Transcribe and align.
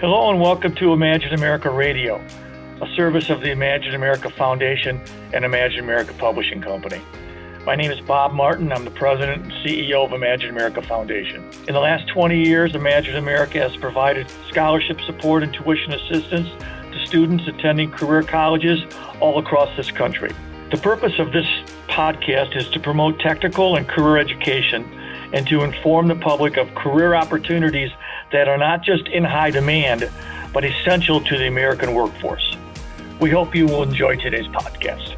Hello 0.00 0.30
and 0.30 0.40
welcome 0.40 0.74
to 0.76 0.94
Imagine 0.94 1.34
America 1.34 1.68
Radio, 1.68 2.24
a 2.80 2.86
service 2.96 3.28
of 3.28 3.42
the 3.42 3.50
Imagine 3.50 3.94
America 3.94 4.30
Foundation 4.30 4.98
and 5.34 5.44
Imagine 5.44 5.80
America 5.80 6.14
Publishing 6.14 6.62
Company. 6.62 7.02
My 7.66 7.76
name 7.76 7.90
is 7.90 8.00
Bob 8.00 8.32
Martin. 8.32 8.72
I'm 8.72 8.86
the 8.86 8.92
president 8.92 9.42
and 9.42 9.52
CEO 9.52 10.06
of 10.06 10.14
Imagine 10.14 10.48
America 10.48 10.80
Foundation. 10.80 11.44
In 11.68 11.74
the 11.74 11.80
last 11.80 12.08
20 12.08 12.42
years, 12.42 12.74
Imagine 12.74 13.16
America 13.16 13.58
has 13.58 13.76
provided 13.76 14.26
scholarship 14.48 14.98
support 15.02 15.42
and 15.42 15.52
tuition 15.52 15.92
assistance 15.92 16.48
to 16.92 17.06
students 17.06 17.46
attending 17.46 17.90
career 17.90 18.22
colleges 18.22 18.80
all 19.20 19.38
across 19.38 19.68
this 19.76 19.90
country. 19.90 20.32
The 20.70 20.78
purpose 20.78 21.18
of 21.18 21.32
this 21.32 21.46
podcast 21.88 22.56
is 22.56 22.70
to 22.70 22.80
promote 22.80 23.20
technical 23.20 23.76
and 23.76 23.86
career 23.86 24.16
education 24.16 24.82
and 25.34 25.46
to 25.48 25.62
inform 25.62 26.08
the 26.08 26.16
public 26.16 26.56
of 26.56 26.74
career 26.74 27.14
opportunities 27.14 27.90
that 28.32 28.48
are 28.48 28.58
not 28.58 28.82
just 28.82 29.06
in 29.08 29.24
high 29.24 29.50
demand, 29.50 30.10
but 30.52 30.64
essential 30.64 31.20
to 31.20 31.38
the 31.38 31.46
American 31.46 31.94
workforce. 31.94 32.56
We 33.20 33.30
hope 33.30 33.54
you 33.54 33.66
will 33.66 33.82
enjoy 33.82 34.16
today's 34.16 34.46
podcast. 34.46 35.16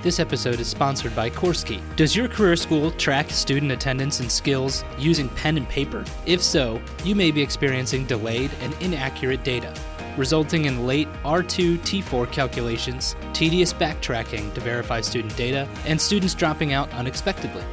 This 0.00 0.20
episode 0.20 0.60
is 0.60 0.68
sponsored 0.68 1.14
by 1.16 1.28
Coursekey. 1.28 1.80
Does 1.96 2.14
your 2.14 2.28
career 2.28 2.54
school 2.54 2.92
track 2.92 3.30
student 3.30 3.72
attendance 3.72 4.20
and 4.20 4.30
skills 4.30 4.84
using 4.96 5.28
pen 5.30 5.56
and 5.56 5.68
paper? 5.68 6.04
If 6.24 6.40
so, 6.40 6.80
you 7.04 7.16
may 7.16 7.32
be 7.32 7.42
experiencing 7.42 8.06
delayed 8.06 8.52
and 8.60 8.72
inaccurate 8.80 9.42
data, 9.42 9.74
resulting 10.16 10.66
in 10.66 10.86
late 10.86 11.08
R2 11.24 11.78
T4 11.78 12.30
calculations, 12.30 13.16
tedious 13.32 13.72
backtracking 13.72 14.54
to 14.54 14.60
verify 14.60 15.00
student 15.00 15.36
data, 15.36 15.68
and 15.84 16.00
students 16.00 16.34
dropping 16.34 16.72
out 16.72 16.88
unexpectedly. 16.92 17.64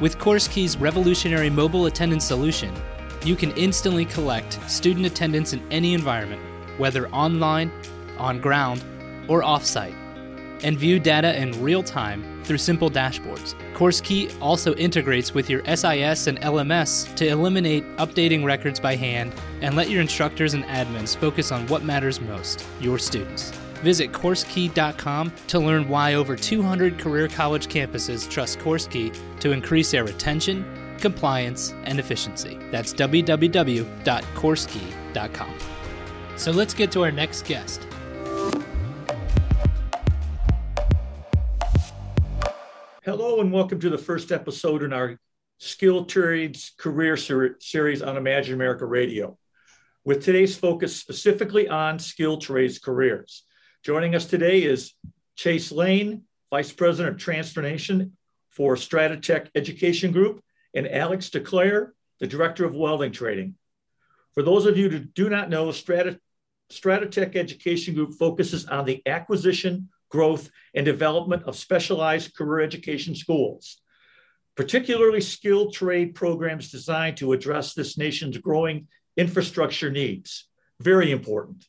With 0.00 0.18
Coursekey's 0.18 0.78
revolutionary 0.78 1.50
mobile 1.50 1.86
attendance 1.86 2.24
solution, 2.24 2.74
you 3.24 3.34
can 3.34 3.50
instantly 3.52 4.04
collect 4.04 4.58
student 4.70 5.06
attendance 5.06 5.52
in 5.52 5.62
any 5.70 5.94
environment, 5.94 6.42
whether 6.78 7.08
online, 7.08 7.72
on 8.18 8.40
ground, 8.40 8.84
or 9.28 9.42
offsite, 9.42 9.94
and 10.62 10.78
view 10.78 11.00
data 11.00 11.40
in 11.40 11.62
real 11.62 11.82
time 11.82 12.42
through 12.44 12.58
simple 12.58 12.90
dashboards. 12.90 13.54
Coursekey 13.74 14.34
also 14.40 14.74
integrates 14.74 15.32
with 15.32 15.48
your 15.48 15.64
SIS 15.64 16.26
and 16.26 16.38
LMS 16.40 17.14
to 17.16 17.26
eliminate 17.26 17.84
updating 17.96 18.44
records 18.44 18.78
by 18.78 18.94
hand 18.94 19.32
and 19.62 19.74
let 19.74 19.88
your 19.88 20.02
instructors 20.02 20.54
and 20.54 20.64
admins 20.64 21.16
focus 21.16 21.50
on 21.50 21.66
what 21.68 21.82
matters 21.82 22.20
most 22.20 22.64
your 22.80 22.98
students. 22.98 23.50
Visit 23.82 24.12
Coursekey.com 24.12 25.32
to 25.48 25.58
learn 25.58 25.88
why 25.88 26.14
over 26.14 26.36
200 26.36 26.98
career 26.98 27.28
college 27.28 27.68
campuses 27.68 28.28
trust 28.30 28.58
Coursekey 28.58 29.14
to 29.40 29.52
increase 29.52 29.90
their 29.90 30.04
retention 30.04 30.64
compliance, 31.04 31.74
and 31.84 31.98
efficiency. 31.98 32.58
That's 32.70 32.94
www.coursekey.com. 32.94 35.54
So 36.36 36.50
let's 36.50 36.72
get 36.72 36.90
to 36.92 37.02
our 37.02 37.12
next 37.12 37.44
guest. 37.44 37.86
Hello, 43.04 43.42
and 43.42 43.52
welcome 43.52 43.78
to 43.80 43.90
the 43.90 43.98
first 43.98 44.32
episode 44.32 44.82
in 44.82 44.94
our 44.94 45.20
Skill 45.58 46.06
Trades 46.06 46.72
Career 46.78 47.18
ser- 47.18 47.58
Series 47.60 48.00
on 48.00 48.16
Imagine 48.16 48.54
America 48.54 48.86
Radio, 48.86 49.36
with 50.06 50.24
today's 50.24 50.56
focus 50.56 50.96
specifically 50.96 51.68
on 51.68 51.98
skill 51.98 52.38
trades 52.38 52.78
careers. 52.78 53.42
Joining 53.82 54.14
us 54.14 54.24
today 54.24 54.62
is 54.62 54.94
Chase 55.36 55.70
Lane, 55.70 56.22
Vice 56.48 56.72
President 56.72 57.16
of 57.16 57.20
Transformation 57.20 58.16
for 58.48 58.74
StrataTech 58.74 59.48
Education 59.54 60.10
Group, 60.10 60.40
and 60.74 60.90
Alex 60.90 61.30
DeClaire, 61.30 61.92
the 62.20 62.26
Director 62.26 62.64
of 62.64 62.74
Welding 62.74 63.12
Trading. 63.12 63.54
For 64.34 64.42
those 64.42 64.66
of 64.66 64.76
you 64.76 64.90
who 64.90 64.98
do 64.98 65.28
not 65.28 65.48
know, 65.48 65.68
Strat- 65.68 66.18
StrataTech 66.72 67.36
Education 67.36 67.94
Group 67.94 68.14
focuses 68.14 68.66
on 68.66 68.84
the 68.84 69.02
acquisition, 69.06 69.88
growth, 70.08 70.50
and 70.74 70.84
development 70.84 71.44
of 71.44 71.56
specialized 71.56 72.34
career 72.34 72.64
education 72.64 73.14
schools, 73.14 73.80
particularly 74.56 75.20
skilled 75.20 75.72
trade 75.72 76.14
programs 76.14 76.70
designed 76.70 77.16
to 77.18 77.32
address 77.32 77.74
this 77.74 77.96
nation's 77.96 78.38
growing 78.38 78.88
infrastructure 79.16 79.90
needs. 79.90 80.48
Very 80.80 81.12
important. 81.12 81.64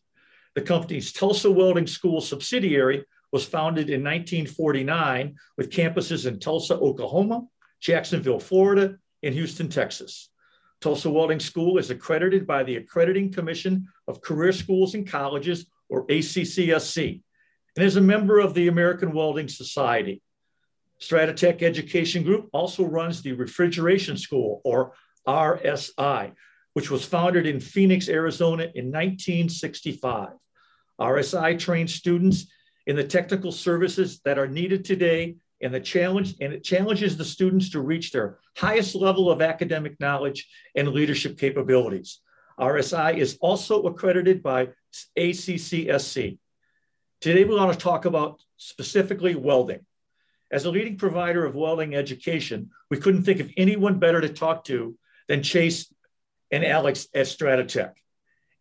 The 0.55 0.61
company's 0.61 1.11
Tulsa 1.11 1.51
Welding 1.51 1.87
School 1.87 2.21
subsidiary 2.21 3.05
was 3.31 3.45
founded 3.45 3.89
in 3.89 4.03
1949 4.03 5.35
with 5.57 5.69
campuses 5.69 6.25
in 6.25 6.39
Tulsa, 6.39 6.75
Oklahoma, 6.75 7.43
Jacksonville, 7.85 8.39
Florida, 8.39 8.95
and 9.21 9.35
Houston, 9.35 9.69
Texas. 9.69 10.29
Tulsa 10.81 11.07
Welding 11.07 11.39
School 11.39 11.77
is 11.77 11.91
accredited 11.91 12.47
by 12.47 12.63
the 12.63 12.77
Accrediting 12.77 13.31
Commission 13.31 13.87
of 14.07 14.21
Career 14.21 14.51
Schools 14.53 14.95
and 14.95 15.07
Colleges, 15.07 15.67
or 15.87 16.07
ACCSC, 16.07 17.21
and 17.75 17.85
is 17.85 17.95
a 17.95 18.01
member 18.01 18.39
of 18.39 18.55
the 18.55 18.69
American 18.69 19.11
Welding 19.11 19.47
Society. 19.47 20.23
StrataTech 20.99 21.61
Education 21.61 22.23
Group 22.23 22.49
also 22.53 22.83
runs 22.83 23.21
the 23.21 23.33
Refrigeration 23.33 24.17
School, 24.17 24.61
or 24.65 24.93
RSI, 25.27 26.31
which 26.73 26.89
was 26.89 27.05
founded 27.05 27.45
in 27.45 27.59
Phoenix, 27.59 28.09
Arizona 28.09 28.63
in 28.63 28.85
1965. 28.91 30.29
RSI 30.99 31.59
trains 31.59 31.93
students 31.93 32.47
in 32.87 32.95
the 32.95 33.03
technical 33.03 33.51
services 33.51 34.21
that 34.25 34.39
are 34.39 34.47
needed 34.47 34.85
today 34.85 35.35
and 35.61 35.73
the 35.73 35.79
challenge 35.79 36.35
and 36.41 36.53
it 36.53 36.63
challenges 36.63 37.17
the 37.17 37.25
students 37.25 37.69
to 37.69 37.81
reach 37.81 38.11
their 38.11 38.39
highest 38.57 38.95
level 38.95 39.31
of 39.31 39.41
academic 39.41 39.99
knowledge 39.99 40.47
and 40.75 40.87
leadership 40.89 41.37
capabilities. 41.37 42.19
RSI 42.59 43.17
is 43.17 43.37
also 43.41 43.83
accredited 43.83 44.41
by 44.41 44.69
ACCSC. 45.17 46.37
Today 47.21 47.43
we 47.43 47.55
want 47.55 47.73
to 47.73 47.79
talk 47.79 48.05
about 48.05 48.41
specifically 48.57 49.35
welding. 49.35 49.85
As 50.51 50.65
a 50.65 50.71
leading 50.71 50.97
provider 50.97 51.45
of 51.45 51.55
welding 51.55 51.95
education, 51.95 52.69
we 52.89 52.97
couldn't 52.97 53.23
think 53.23 53.39
of 53.39 53.51
anyone 53.57 53.99
better 53.99 54.21
to 54.21 54.29
talk 54.29 54.63
to 54.65 54.95
than 55.27 55.43
Chase 55.43 55.91
and 56.51 56.63
Alex 56.63 57.07
at 57.13 57.25
StrataTech. 57.25 57.93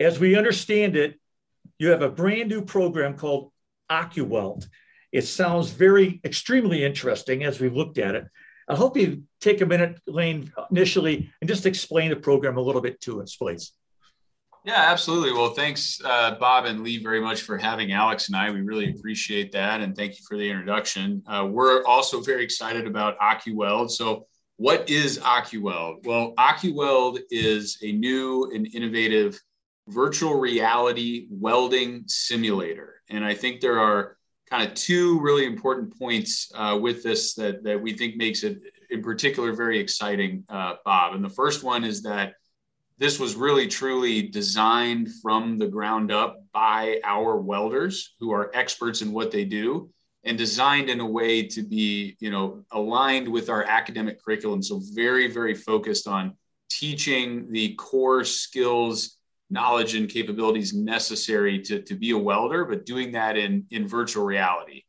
As 0.01 0.19
we 0.19 0.37
understand 0.37 0.97
it, 0.97 1.21
you 1.79 1.91
have 1.91 2.03
a 2.03 2.11
brand 2.11 2.49
new 2.49 2.63
program 2.63 3.17
called 3.17 3.53
OcuWeld 3.91 4.67
it 5.15 5.23
sounds 5.23 5.71
very 5.71 6.21
extremely 6.25 6.85
interesting 6.85 7.45
as 7.45 7.61
we've 7.61 7.77
looked 7.77 7.99
at 7.99 8.17
it. 8.17 8.27
I 8.69 8.75
hope 8.75 8.97
you 8.97 9.23
take 9.41 9.61
a 9.61 9.67
minute, 9.67 10.01
Lane, 10.09 10.53
initially, 10.73 11.31
and 11.41 11.49
just 11.49 11.67
explain 11.67 12.11
the 12.11 12.17
program 12.17 12.57
a 12.57 12.61
little 12.61 12.81
bit 12.81 13.01
to 13.03 13.23
us, 13.23 13.37
please. 13.37 13.73
Yeah, 14.65 14.91
absolutely. 14.91 15.33
Well, 15.33 15.51
thanks, 15.51 16.01
uh, 16.05 16.35
Bob 16.41 16.65
and 16.65 16.83
Lee, 16.83 17.01
very 17.01 17.21
much 17.21 17.43
for 17.43 17.57
having 17.57 17.93
Alex 17.93 18.29
and 18.29 18.37
I. 18.37 18.51
We 18.51 18.63
really 18.63 18.91
appreciate 18.91 19.53
that, 19.53 19.83
and 19.83 19.95
thank 19.95 20.19
you 20.19 20.25
for 20.27 20.37
the 20.37 20.51
introduction. 20.51 21.23
Uh, 21.29 21.47
we're 21.49 21.85
also 21.85 22.21
very 22.21 22.43
excited 22.43 22.87
about 22.87 23.17
OcuWeld. 23.21 23.91
So, 23.91 24.27
what 24.57 24.89
is 24.91 25.19
OcuWeld? 25.19 26.07
Well, 26.07 26.33
OcuWeld 26.39 27.21
is 27.31 27.79
a 27.83 27.93
new 27.93 28.51
and 28.53 28.67
innovative 28.75 29.39
virtual 29.89 30.41
reality 30.41 31.29
welding 31.31 32.05
simulator, 32.09 33.01
and 33.11 33.25
I 33.25 33.35
think 33.35 33.61
there 33.61 33.79
are 33.79 34.17
kind 34.55 34.69
of 34.69 34.75
two 34.75 35.19
really 35.21 35.47
important 35.47 35.99
points 35.99 36.53
uh, 36.55 36.79
with 36.81 37.03
this 37.03 37.35
that, 37.35 37.65
that 37.65 37.81
we 37.81 37.93
think 37.93 38.17
makes 38.17 38.45
it 38.45 38.61
in 38.89 39.03
particular 39.03 39.53
very 39.53 39.81
exciting, 39.81 40.45
uh, 40.49 40.75
Bob. 40.85 41.17
And 41.17 41.25
the 41.25 41.29
first 41.29 41.65
one 41.65 41.83
is 41.83 42.03
that 42.03 42.35
this 42.97 43.19
was 43.19 43.35
really 43.35 43.67
truly 43.67 44.23
designed 44.23 45.09
from 45.21 45.59
the 45.59 45.67
ground 45.67 46.13
up 46.13 46.45
by 46.53 47.01
our 47.03 47.37
welders 47.37 48.15
who 48.21 48.33
are 48.33 48.53
experts 48.55 49.03
in 49.03 49.11
what 49.11 49.33
they 49.33 49.45
do 49.45 49.91
and 50.23 50.39
designed 50.39 50.89
in 50.89 51.01
a 51.01 51.07
way 51.07 51.43
to 51.49 51.65
be 51.65 52.17
you 52.21 52.31
know 52.31 52.65
aligned 52.71 53.27
with 53.29 53.51
our 53.51 53.65
academic 53.65 54.25
curriculum 54.25 54.63
so 54.63 54.81
very 54.95 55.27
very 55.31 55.55
focused 55.55 56.07
on 56.07 56.37
teaching 56.71 57.51
the 57.51 57.75
core 57.75 58.23
skills 58.25 59.19
knowledge 59.55 59.95
and 59.95 60.11
capabilities 60.11 60.75
necessary 60.75 61.59
to, 61.61 61.81
to 61.81 61.95
be 61.95 62.11
a 62.11 62.19
welder, 62.19 62.67
but 62.67 62.85
doing 62.85 63.13
that 63.13 63.39
in, 63.39 63.65
in 63.71 63.89
virtual 63.89 64.25
reality. 64.27 64.83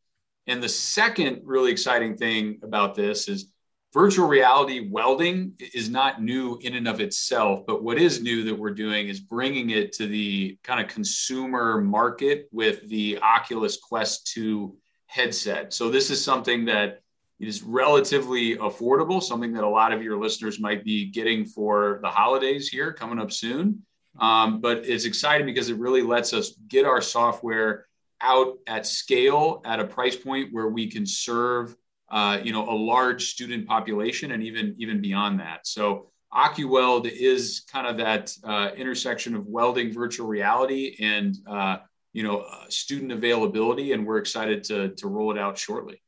And 0.47 0.61
the 0.61 0.67
second 0.67 1.41
really 1.45 1.71
exciting 1.71 2.17
thing 2.17 2.59
about 2.63 2.95
this 2.95 3.29
is 3.29 3.53
virtual 3.93 4.27
reality 4.27 4.89
welding 4.89 5.53
is 5.73 5.89
not 5.89 6.21
new 6.21 6.59
in 6.61 6.75
and 6.75 6.87
of 6.87 6.99
itself, 6.99 7.65
but 7.65 7.83
what 7.83 7.97
is 7.97 8.21
new 8.21 8.43
that 8.43 8.59
we're 8.59 8.73
doing 8.73 9.07
is 9.07 9.21
bringing 9.21 9.69
it 9.69 9.93
to 9.93 10.07
the 10.07 10.57
kind 10.63 10.83
of 10.83 10.87
consumer 10.91 11.79
market 11.79 12.49
with 12.51 12.87
the 12.89 13.17
Oculus 13.19 13.77
Quest 13.77 14.27
2 14.33 14.75
headset. 15.05 15.73
So 15.73 15.89
this 15.89 16.09
is 16.09 16.21
something 16.21 16.65
that 16.65 17.01
is 17.39 17.63
relatively 17.63 18.57
affordable, 18.57 19.21
something 19.21 19.53
that 19.53 19.63
a 19.63 19.69
lot 19.69 19.93
of 19.93 20.03
your 20.03 20.17
listeners 20.17 20.59
might 20.59 20.83
be 20.83 21.09
getting 21.09 21.45
for 21.45 21.99
the 22.01 22.09
holidays 22.09 22.67
here 22.67 22.93
coming 22.93 23.19
up 23.19 23.31
soon. 23.31 23.83
Um, 24.19 24.61
but 24.61 24.85
it's 24.85 25.05
exciting 25.05 25.45
because 25.45 25.69
it 25.69 25.77
really 25.77 26.01
lets 26.01 26.33
us 26.33 26.51
get 26.67 26.85
our 26.85 27.01
software 27.01 27.85
out 28.21 28.57
at 28.65 28.87
scale 28.87 29.61
at 29.65 29.79
a 29.79 29.85
price 29.85 30.15
point 30.15 30.53
where 30.53 30.69
we 30.69 30.89
can 30.89 31.05
serve 31.05 31.75
uh, 32.09 32.39
you 32.43 32.53
know 32.53 32.69
a 32.69 32.77
large 32.77 33.25
student 33.25 33.67
population 33.67 34.31
and 34.31 34.43
even 34.43 34.75
even 34.77 35.01
beyond 35.01 35.39
that 35.39 35.67
so 35.67 36.11
OcuWeld 36.35 37.09
is 37.09 37.63
kind 37.71 37.87
of 37.87 37.97
that 37.97 38.35
uh, 38.43 38.71
intersection 38.75 39.35
of 39.35 39.47
welding, 39.47 39.93
virtual 39.93 40.27
reality, 40.27 40.97
and 40.99 41.37
uh, 41.47 41.77
you 42.11 42.23
know 42.23 42.39
uh, 42.39 42.65
student 42.67 43.11
availability, 43.13 43.93
and 43.93 44.05
we're 44.05 44.17
excited 44.17 44.63
to 44.65 44.89
to 44.95 45.07
roll 45.07 45.31
it 45.31 45.37
out 45.37 45.57
shortly. 45.57 46.01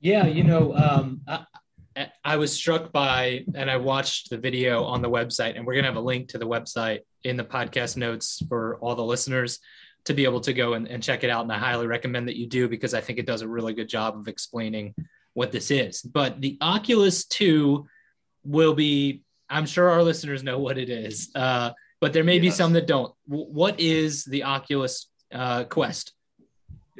Yeah, 0.00 0.26
you 0.26 0.44
know, 0.44 0.74
um, 0.74 1.20
I, 1.28 1.44
I 2.24 2.36
was 2.36 2.52
struck 2.52 2.92
by, 2.92 3.44
and 3.54 3.70
I 3.70 3.76
watched 3.76 4.30
the 4.30 4.38
video 4.38 4.84
on 4.84 5.02
the 5.02 5.10
website, 5.10 5.56
and 5.56 5.66
we're 5.66 5.74
gonna 5.74 5.88
have 5.88 5.96
a 5.96 6.00
link 6.00 6.28
to 6.28 6.38
the 6.38 6.46
website 6.46 7.00
in 7.24 7.36
the 7.36 7.44
podcast 7.44 7.96
notes 7.96 8.42
for 8.48 8.78
all 8.80 8.94
the 8.94 9.04
listeners 9.04 9.58
to 10.04 10.14
be 10.14 10.24
able 10.24 10.40
to 10.40 10.52
go 10.52 10.74
and, 10.74 10.88
and 10.88 11.02
check 11.02 11.24
it 11.24 11.30
out. 11.30 11.42
And 11.42 11.52
I 11.52 11.58
highly 11.58 11.86
recommend 11.86 12.28
that 12.28 12.36
you 12.36 12.46
do 12.46 12.68
because 12.68 12.94
I 12.94 13.00
think 13.00 13.18
it 13.18 13.26
does 13.26 13.42
a 13.42 13.48
really 13.48 13.74
good 13.74 13.88
job 13.88 14.16
of 14.16 14.28
explaining 14.28 14.94
what 15.34 15.52
this 15.52 15.70
is. 15.70 16.02
But 16.02 16.40
the 16.40 16.56
Oculus 16.60 17.24
2 17.26 17.86
will 18.44 18.74
be, 18.74 19.22
I'm 19.48 19.66
sure 19.66 19.90
our 19.90 20.02
listeners 20.02 20.42
know 20.42 20.58
what 20.58 20.78
it 20.78 20.88
is, 20.88 21.30
uh, 21.34 21.70
but 22.00 22.12
there 22.12 22.24
may 22.24 22.36
yes. 22.36 22.42
be 22.42 22.50
some 22.50 22.72
that 22.72 22.86
don't. 22.86 23.12
W- 23.28 23.50
what 23.50 23.78
is 23.78 24.24
the 24.24 24.44
Oculus 24.44 25.08
uh, 25.32 25.64
Quest? 25.64 26.12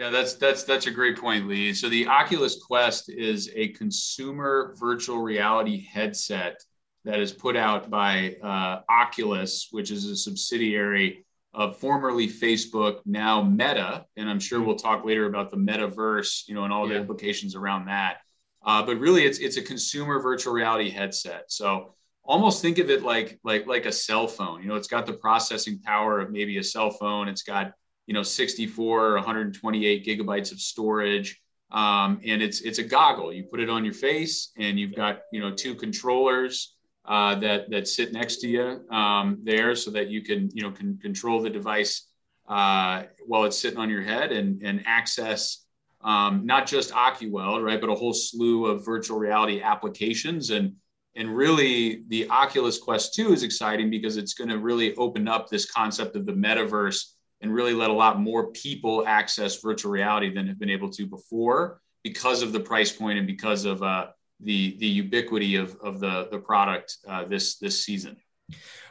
Yeah, 0.01 0.09
that's 0.09 0.33
that's 0.33 0.63
that's 0.65 0.87
a 0.87 0.91
great 0.91 1.19
point, 1.19 1.47
Lee. 1.47 1.75
So 1.75 1.91
the 1.91 2.07
Oculus 2.07 2.59
Quest 2.65 3.11
is 3.11 3.51
a 3.55 3.69
consumer 3.69 4.75
virtual 4.81 5.19
reality 5.19 5.87
headset 5.93 6.57
that 7.05 7.21
is 7.21 7.33
put 7.33 7.55
out 7.55 7.91
by 7.91 8.37
uh, 8.43 8.81
Oculus, 8.89 9.69
which 9.73 9.91
is 9.91 10.07
a 10.07 10.17
subsidiary 10.17 11.27
of 11.53 11.77
formerly 11.77 12.29
Facebook, 12.29 13.01
now 13.05 13.43
Meta, 13.43 14.07
and 14.17 14.31
I'm 14.31 14.41
sure 14.41 14.63
we'll 14.63 14.77
talk 14.77 15.05
later 15.05 15.27
about 15.27 15.51
the 15.51 15.59
metaverse, 15.59 16.49
you 16.49 16.55
know, 16.55 16.65
and 16.65 16.73
all 16.73 16.89
yeah. 16.89 16.95
the 16.95 17.01
implications 17.01 17.55
around 17.55 17.85
that. 17.89 18.21
Uh, 18.65 18.83
but 18.83 18.99
really, 18.99 19.27
it's 19.27 19.39
it's 19.39 19.59
a 19.59 19.63
consumer 19.63 20.19
virtual 20.19 20.55
reality 20.55 20.89
headset. 20.89 21.53
So 21.53 21.93
almost 22.25 22.63
think 22.63 22.79
of 22.79 22.89
it 22.89 23.03
like 23.03 23.39
like 23.45 23.67
like 23.67 23.85
a 23.85 23.93
cell 23.93 24.29
phone. 24.29 24.63
You 24.63 24.69
know, 24.69 24.77
it's 24.77 24.89
got 24.89 25.05
the 25.05 25.13
processing 25.13 25.79
power 25.79 26.21
of 26.21 26.31
maybe 26.31 26.57
a 26.57 26.65
cell 26.65 26.89
phone. 26.89 27.29
It's 27.29 27.43
got 27.43 27.75
you 28.11 28.15
know 28.15 28.25
64 28.25 29.07
or 29.07 29.15
128 29.15 30.05
gigabytes 30.05 30.51
of 30.51 30.59
storage. 30.59 31.41
Um, 31.71 32.21
and 32.27 32.43
it's 32.43 32.61
it's 32.63 32.81
a 32.81 32.83
goggle. 32.83 33.33
You 33.33 33.45
put 33.45 33.61
it 33.61 33.71
on 33.71 33.85
your 33.85 33.95
face, 33.95 34.51
and 34.59 34.81
you've 34.81 34.97
got 34.97 35.21
you 35.33 35.41
know 35.41 35.55
two 35.55 35.77
controllers 35.77 36.75
uh, 37.05 37.37
that 37.37 37.71
that 37.71 37.87
sit 37.87 38.13
next 38.13 38.39
to 38.39 38.49
you 38.49 38.81
um, 38.91 39.39
there, 39.45 39.77
so 39.77 39.93
that 39.93 40.09
you 40.09 40.23
can 40.25 40.51
you 40.53 40.63
know 40.65 40.73
can 40.73 40.99
control 40.99 41.41
the 41.41 41.51
device 41.51 42.09
uh, 42.49 43.05
while 43.29 43.45
it's 43.45 43.57
sitting 43.57 43.79
on 43.79 43.89
your 43.89 44.03
head 44.03 44.33
and 44.33 44.61
and 44.63 44.83
access 44.87 45.65
um, 46.03 46.45
not 46.45 46.67
just 46.67 46.93
OcuWeld, 46.93 47.63
right, 47.65 47.81
but 47.81 47.91
a 47.91 47.95
whole 47.95 48.15
slew 48.15 48.67
of 48.67 48.85
virtual 48.85 49.19
reality 49.19 49.63
applications. 49.63 50.51
And, 50.51 50.73
and 51.15 51.37
really, 51.37 52.05
the 52.09 52.27
Oculus 52.31 52.79
Quest 52.79 53.15
2 53.15 53.35
is 53.35 53.43
exciting 53.43 53.91
because 53.91 54.17
it's 54.17 54.33
going 54.33 54.49
to 54.49 54.59
really 54.59 54.95
open 54.97 55.29
up 55.29 55.49
this 55.49 55.71
concept 55.71 56.17
of 56.17 56.25
the 56.25 56.33
metaverse 56.33 57.05
and 57.41 57.55
really 57.55 57.73
let 57.73 57.91
a 57.91 57.93
lot 57.93 58.21
more 58.21 58.49
people 58.53 59.07
access 59.07 59.61
virtual 59.61 59.91
reality 59.91 60.33
than 60.33 60.47
have 60.47 60.59
been 60.59 60.71
able 60.71 60.91
to 60.91 61.07
before 61.07 61.81
because 62.03 62.43
of 62.43 62.53
the 62.53 62.61
price 62.61 62.93
point 62.93 63.19
and 63.19 63.27
because 63.27 63.65
of 63.65 63.83
uh, 63.83 64.09
the, 64.41 64.77
the 64.79 64.87
ubiquity 64.87 65.57
of, 65.57 65.77
of 65.83 66.01
the, 66.01 66.29
the 66.31 66.39
product 66.39 66.99
uh, 67.09 67.25
this, 67.25 67.57
this 67.59 67.85
season. 67.85 68.17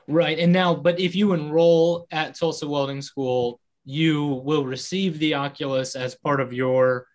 Right. 0.08 0.40
And 0.40 0.52
now, 0.52 0.74
but 0.74 1.00
if 1.00 1.16
you 1.16 1.34
enroll 1.34 2.08
at 2.12 2.36
Tulsa 2.36 2.68
Welding 2.68 3.02
School, 3.02 3.60
you 3.86 4.26
will 4.26 4.66
receive 4.66 5.20
the 5.20 5.36
Oculus 5.36 5.96
as 5.96 6.16
part 6.16 6.42
of 6.42 6.54
your 6.54 7.06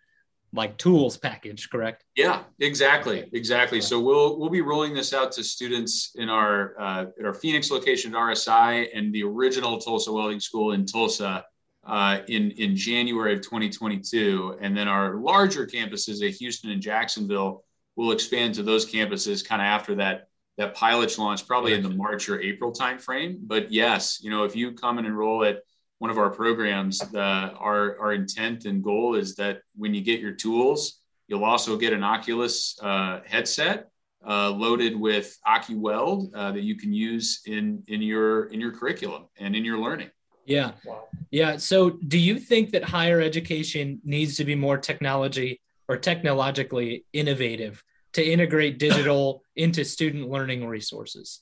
like 0.55 0.77
tools 0.77 1.17
package, 1.17 1.69
correct? 1.69 2.03
Yeah, 2.15 2.43
exactly, 2.59 3.29
exactly. 3.33 3.81
So 3.81 3.99
we'll 3.99 4.39
we'll 4.39 4.49
be 4.49 4.61
rolling 4.61 4.93
this 4.93 5.13
out 5.13 5.31
to 5.33 5.43
students 5.43 6.11
in 6.15 6.29
our 6.29 6.79
uh, 6.79 7.05
at 7.19 7.25
our 7.25 7.33
Phoenix 7.33 7.69
location 7.69 8.15
at 8.15 8.19
RSI 8.19 8.87
and 8.93 9.13
the 9.13 9.23
original 9.23 9.77
Tulsa 9.79 10.11
Welding 10.11 10.39
School 10.39 10.71
in 10.71 10.85
Tulsa 10.85 11.45
uh, 11.85 12.19
in 12.27 12.51
in 12.51 12.75
January 12.75 13.33
of 13.33 13.41
2022, 13.41 14.57
and 14.61 14.75
then 14.75 14.87
our 14.87 15.15
larger 15.15 15.67
campuses 15.67 16.27
at 16.27 16.33
Houston 16.35 16.71
and 16.71 16.81
Jacksonville 16.81 17.63
will 17.95 18.11
expand 18.11 18.55
to 18.55 18.63
those 18.63 18.89
campuses 18.89 19.45
kind 19.45 19.61
of 19.61 19.65
after 19.65 19.95
that 19.95 20.27
that 20.57 20.73
pilot 20.73 21.17
launch, 21.17 21.45
probably 21.45 21.73
in 21.73 21.83
the 21.83 21.89
March 21.89 22.29
or 22.29 22.39
April 22.39 22.71
timeframe. 22.71 23.37
But 23.41 23.71
yes, 23.71 24.19
you 24.21 24.29
know, 24.29 24.45
if 24.45 24.55
you 24.55 24.71
come 24.71 24.97
and 24.97 25.05
enroll 25.05 25.43
at 25.43 25.59
one 25.99 26.11
of 26.11 26.17
our 26.17 26.29
programs, 26.29 26.99
the, 26.99 27.19
our, 27.19 27.97
our 27.99 28.13
intent 28.13 28.65
and 28.65 28.83
goal 28.83 29.15
is 29.15 29.35
that 29.35 29.61
when 29.75 29.93
you 29.93 30.01
get 30.01 30.19
your 30.19 30.33
tools, 30.33 30.99
you'll 31.27 31.45
also 31.45 31.77
get 31.77 31.93
an 31.93 32.03
Oculus 32.03 32.77
uh, 32.81 33.21
headset 33.25 33.89
uh, 34.27 34.49
loaded 34.51 34.99
with 34.99 35.37
OcuWeld 35.47 36.35
uh, 36.35 36.51
that 36.51 36.63
you 36.63 36.75
can 36.75 36.93
use 36.93 37.41
in, 37.45 37.83
in, 37.87 38.01
your, 38.01 38.45
in 38.45 38.59
your 38.59 38.71
curriculum 38.71 39.25
and 39.37 39.55
in 39.55 39.63
your 39.63 39.77
learning. 39.77 40.09
Yeah. 40.45 40.71
Wow. 40.85 41.05
Yeah. 41.31 41.57
So 41.57 41.91
do 41.91 42.17
you 42.17 42.39
think 42.39 42.71
that 42.71 42.83
higher 42.83 43.21
education 43.21 43.99
needs 44.03 44.37
to 44.37 44.45
be 44.45 44.55
more 44.55 44.77
technology 44.77 45.61
or 45.87 45.97
technologically 45.97 47.05
innovative 47.13 47.83
to 48.13 48.23
integrate 48.23 48.79
digital 48.79 49.43
into 49.55 49.83
student 49.83 50.29
learning 50.29 50.67
resources? 50.67 51.41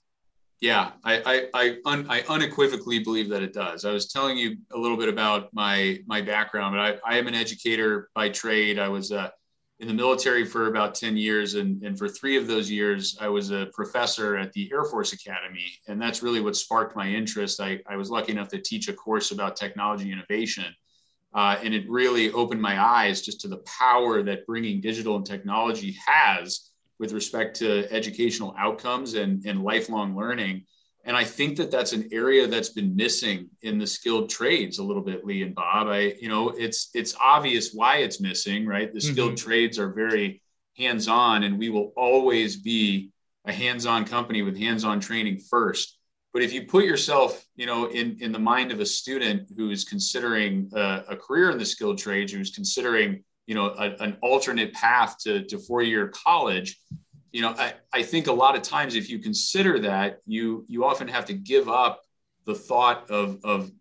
Yeah, 0.64 0.92
I 1.04 1.22
I 1.26 1.48
I, 1.54 1.78
un, 1.84 2.06
I, 2.08 2.22
unequivocally 2.30 3.00
believe 3.00 3.28
that 3.32 3.44
it 3.44 3.52
does. 3.52 3.84
I 3.84 3.92
was 3.92 4.08
telling 4.08 4.38
you 4.38 4.56
a 4.72 4.78
little 4.78 4.96
bit 4.96 5.10
about 5.10 5.54
my 5.54 6.00
my 6.08 6.22
background, 6.22 6.74
but 6.74 6.80
I, 6.80 7.16
I 7.16 7.18
am 7.18 7.28
an 7.28 7.36
educator 7.36 8.10
by 8.16 8.30
trade. 8.30 8.80
I 8.80 8.88
was 8.88 9.12
uh, 9.12 9.30
in 9.80 9.90
the 9.90 9.94
military 9.94 10.46
for 10.46 10.68
about 10.68 10.96
10 10.96 11.18
years, 11.18 11.56
and, 11.56 11.84
and 11.84 12.00
for 12.00 12.08
three 12.08 12.38
of 12.38 12.48
those 12.48 12.72
years, 12.72 13.18
I 13.20 13.28
was 13.28 13.52
a 13.52 13.66
professor 13.74 14.38
at 14.38 14.54
the 14.54 14.72
Air 14.72 14.86
Force 14.86 15.12
Academy. 15.12 15.70
And 15.90 16.02
that's 16.02 16.24
really 16.24 16.40
what 16.40 16.56
sparked 16.56 16.96
my 16.96 17.10
interest. 17.10 17.60
I, 17.60 17.82
I 17.86 17.98
was 17.98 18.10
lucky 18.10 18.32
enough 18.32 18.48
to 18.50 18.62
teach 18.62 18.88
a 18.88 18.94
course 18.94 19.32
about 19.32 19.58
technology 19.58 20.14
innovation. 20.14 20.74
Uh, 21.34 21.58
and 21.62 21.74
it 21.74 21.90
really 21.90 22.32
opened 22.32 22.62
my 22.62 22.82
eyes 22.82 23.22
just 23.22 23.42
to 23.42 23.50
the 23.50 23.62
power 23.80 24.24
that 24.24 24.48
bringing 24.48 24.80
digital 24.80 25.18
and 25.18 25.26
technology 25.26 25.98
has 26.08 26.70
with 27.04 27.12
respect 27.12 27.58
to 27.58 27.86
educational 27.92 28.56
outcomes 28.58 29.16
and, 29.16 29.46
and 29.46 29.62
lifelong 29.62 30.16
learning. 30.16 30.64
And 31.04 31.18
I 31.18 31.26
think 31.26 31.58
that 31.58 31.70
that's 31.70 31.92
an 31.92 32.08
area 32.14 32.48
that's 32.48 32.70
been 32.70 32.96
missing 32.96 33.50
in 33.62 33.78
the 33.78 33.86
skilled 33.86 34.30
trades 34.30 34.80
a 34.80 34.84
little 34.86 35.04
bit, 35.04 35.26
Lee 35.26 35.44
and 35.44 35.54
Bob. 35.54 35.88
I, 35.88 36.16
you 36.22 36.30
know, 36.30 36.52
it's 36.52 36.92
it's 36.94 37.14
obvious 37.20 37.74
why 37.74 37.98
it's 37.98 38.22
missing, 38.22 38.66
right? 38.66 38.94
The 38.94 39.02
skilled 39.02 39.34
mm-hmm. 39.34 39.50
trades 39.50 39.78
are 39.78 39.92
very 39.92 40.42
hands-on, 40.78 41.44
and 41.44 41.60
we 41.60 41.70
will 41.70 41.92
always 41.98 42.56
be 42.56 43.12
a 43.44 43.52
hands-on 43.52 44.06
company 44.06 44.44
with 44.44 44.58
hands-on 44.58 45.02
training 45.02 45.40
first. 45.40 46.00
But 46.32 46.42
if 46.42 46.54
you 46.54 46.62
put 46.68 46.86
yourself, 46.86 47.46
you 47.58 47.66
know, 47.66 47.88
in 47.88 48.16
in 48.22 48.32
the 48.32 48.40
mind 48.54 48.72
of 48.72 48.80
a 48.80 48.86
student 48.86 49.50
who 49.58 49.72
is 49.72 49.84
considering 49.84 50.72
a, 50.74 51.04
a 51.10 51.18
career 51.18 51.52
in 51.52 51.58
the 51.58 51.66
skilled 51.66 51.98
trades, 51.98 52.32
who's 52.32 52.56
considering 52.56 53.26
you 53.46 53.56
know 53.56 53.68
a, 53.78 53.96
an 54.02 54.18
alternate 54.22 54.74
path 54.74 55.18
to, 55.20 55.44
to 55.46 55.58
four-year 55.58 56.10
college 56.10 56.80
you 57.32 57.42
know 57.42 57.50
I, 57.50 57.74
I 57.92 58.04
think 58.04 58.28
a 58.28 58.34
lot 58.34 58.56
of 58.56 58.62
times 58.62 58.96
if 58.96 59.10
you 59.10 59.20
consider 59.20 59.80
that 59.80 60.20
you 60.26 60.66
you 60.68 60.86
often 60.86 61.08
have 61.08 61.26
to 61.26 61.34
give 61.34 61.70
up 61.70 62.02
the 62.46 62.56
thought 62.56 63.10
of 63.10 63.40
of 63.44 63.72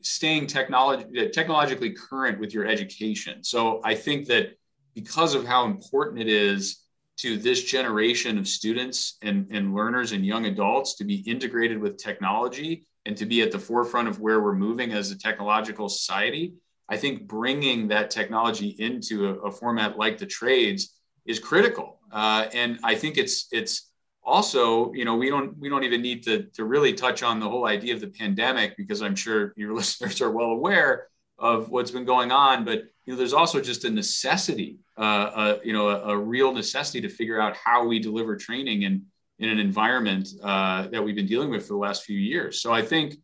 staying 0.00 0.46
technology 0.46 1.28
technologically 1.30 1.92
current 1.92 2.38
with 2.38 2.54
your 2.54 2.66
education. 2.66 3.42
So 3.42 3.80
i 3.84 3.94
think 3.94 4.26
that 4.26 4.58
because 4.94 5.34
of 5.34 5.46
how 5.46 5.64
important 5.64 6.20
it 6.20 6.28
is 6.28 6.84
to 7.18 7.36
this 7.36 7.64
generation 7.64 8.38
of 8.38 8.46
students 8.46 9.18
and, 9.22 9.46
and 9.50 9.74
learners 9.74 10.12
and 10.12 10.24
young 10.24 10.46
adults 10.46 10.94
to 10.94 11.04
be 11.04 11.16
integrated 11.26 11.78
with 11.78 11.96
technology 11.96 12.86
and 13.06 13.16
to 13.16 13.26
be 13.26 13.42
at 13.42 13.50
the 13.50 13.58
forefront 13.58 14.08
of 14.08 14.20
where 14.20 14.40
we're 14.40 14.54
moving 14.54 14.92
as 14.92 15.10
a 15.10 15.18
technological 15.18 15.88
society 15.88 16.54
I 16.88 16.96
think 16.96 17.28
bringing 17.28 17.88
that 17.88 18.10
technology 18.10 18.68
into 18.78 19.28
a, 19.28 19.32
a 19.48 19.50
format 19.50 19.98
like 19.98 20.18
the 20.18 20.26
trades 20.26 20.94
is 21.26 21.38
critical. 21.38 21.98
Uh, 22.10 22.46
and 22.54 22.78
I 22.82 22.94
think 22.94 23.18
it's 23.18 23.48
it's 23.52 23.90
also 24.22 24.92
you 24.92 25.04
know 25.04 25.16
we 25.16 25.30
don't 25.30 25.56
we 25.58 25.68
don't 25.68 25.84
even 25.84 26.02
need 26.02 26.22
to 26.24 26.44
to 26.54 26.64
really 26.64 26.92
touch 26.92 27.22
on 27.22 27.40
the 27.40 27.48
whole 27.48 27.66
idea 27.66 27.94
of 27.94 28.00
the 28.00 28.08
pandemic 28.08 28.76
because 28.76 29.02
I'm 29.02 29.14
sure 29.14 29.52
your 29.56 29.74
listeners 29.80 30.20
are 30.20 30.30
well 30.30 30.50
aware 30.50 31.08
of 31.38 31.70
what's 31.70 31.90
been 31.90 32.04
going 32.04 32.32
on. 32.32 32.64
But 32.64 32.84
you 33.04 33.12
know 33.12 33.16
there's 33.16 33.34
also 33.34 33.60
just 33.60 33.84
a 33.84 33.90
necessity, 33.90 34.78
uh, 34.96 35.00
uh, 35.00 35.58
you 35.62 35.72
know, 35.72 35.88
a, 35.88 36.14
a, 36.14 36.18
real 36.18 36.52
necessity 36.52 37.00
to 37.02 37.08
figure 37.08 37.40
out 37.40 37.56
how 37.56 37.86
we 37.86 37.98
deliver 37.98 38.36
training 38.36 38.82
in 38.82 39.04
in 39.38 39.48
an 39.50 39.58
environment 39.58 40.28
uh, 40.42 40.88
that 40.88 41.02
we've 41.02 41.14
been 41.14 41.26
dealing 41.26 41.50
with 41.50 41.62
for 41.62 41.74
the 41.74 41.78
last 41.78 42.04
few 42.04 42.18
years. 42.18 42.60
So 42.60 42.72
I 42.72 42.82
think 42.82 43.14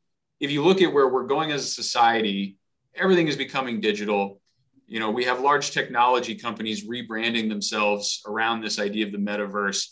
if 0.41 0.51
you 0.51 0.63
look 0.63 0.81
at 0.81 0.93
where 0.93 1.09
we're 1.09 1.27
going 1.27 1.51
as 1.53 1.65
a 1.65 1.69
society 1.69 2.57
everything 2.97 3.29
is 3.29 3.37
becoming 3.37 3.81
digital. 3.81 4.41
You 4.87 5.01
know, 5.01 5.11
we 5.11 5.25
have 5.25 5.41
large 5.41 5.71
technology 5.71 6.35
companies 6.35 6.87
rebranding 6.87 7.49
themselves 7.49 8.23
around 8.27 8.61
this 8.61 8.79
idea 8.79 9.07
of 9.07 9.13
the 9.13 9.19
metaverse. 9.19 9.87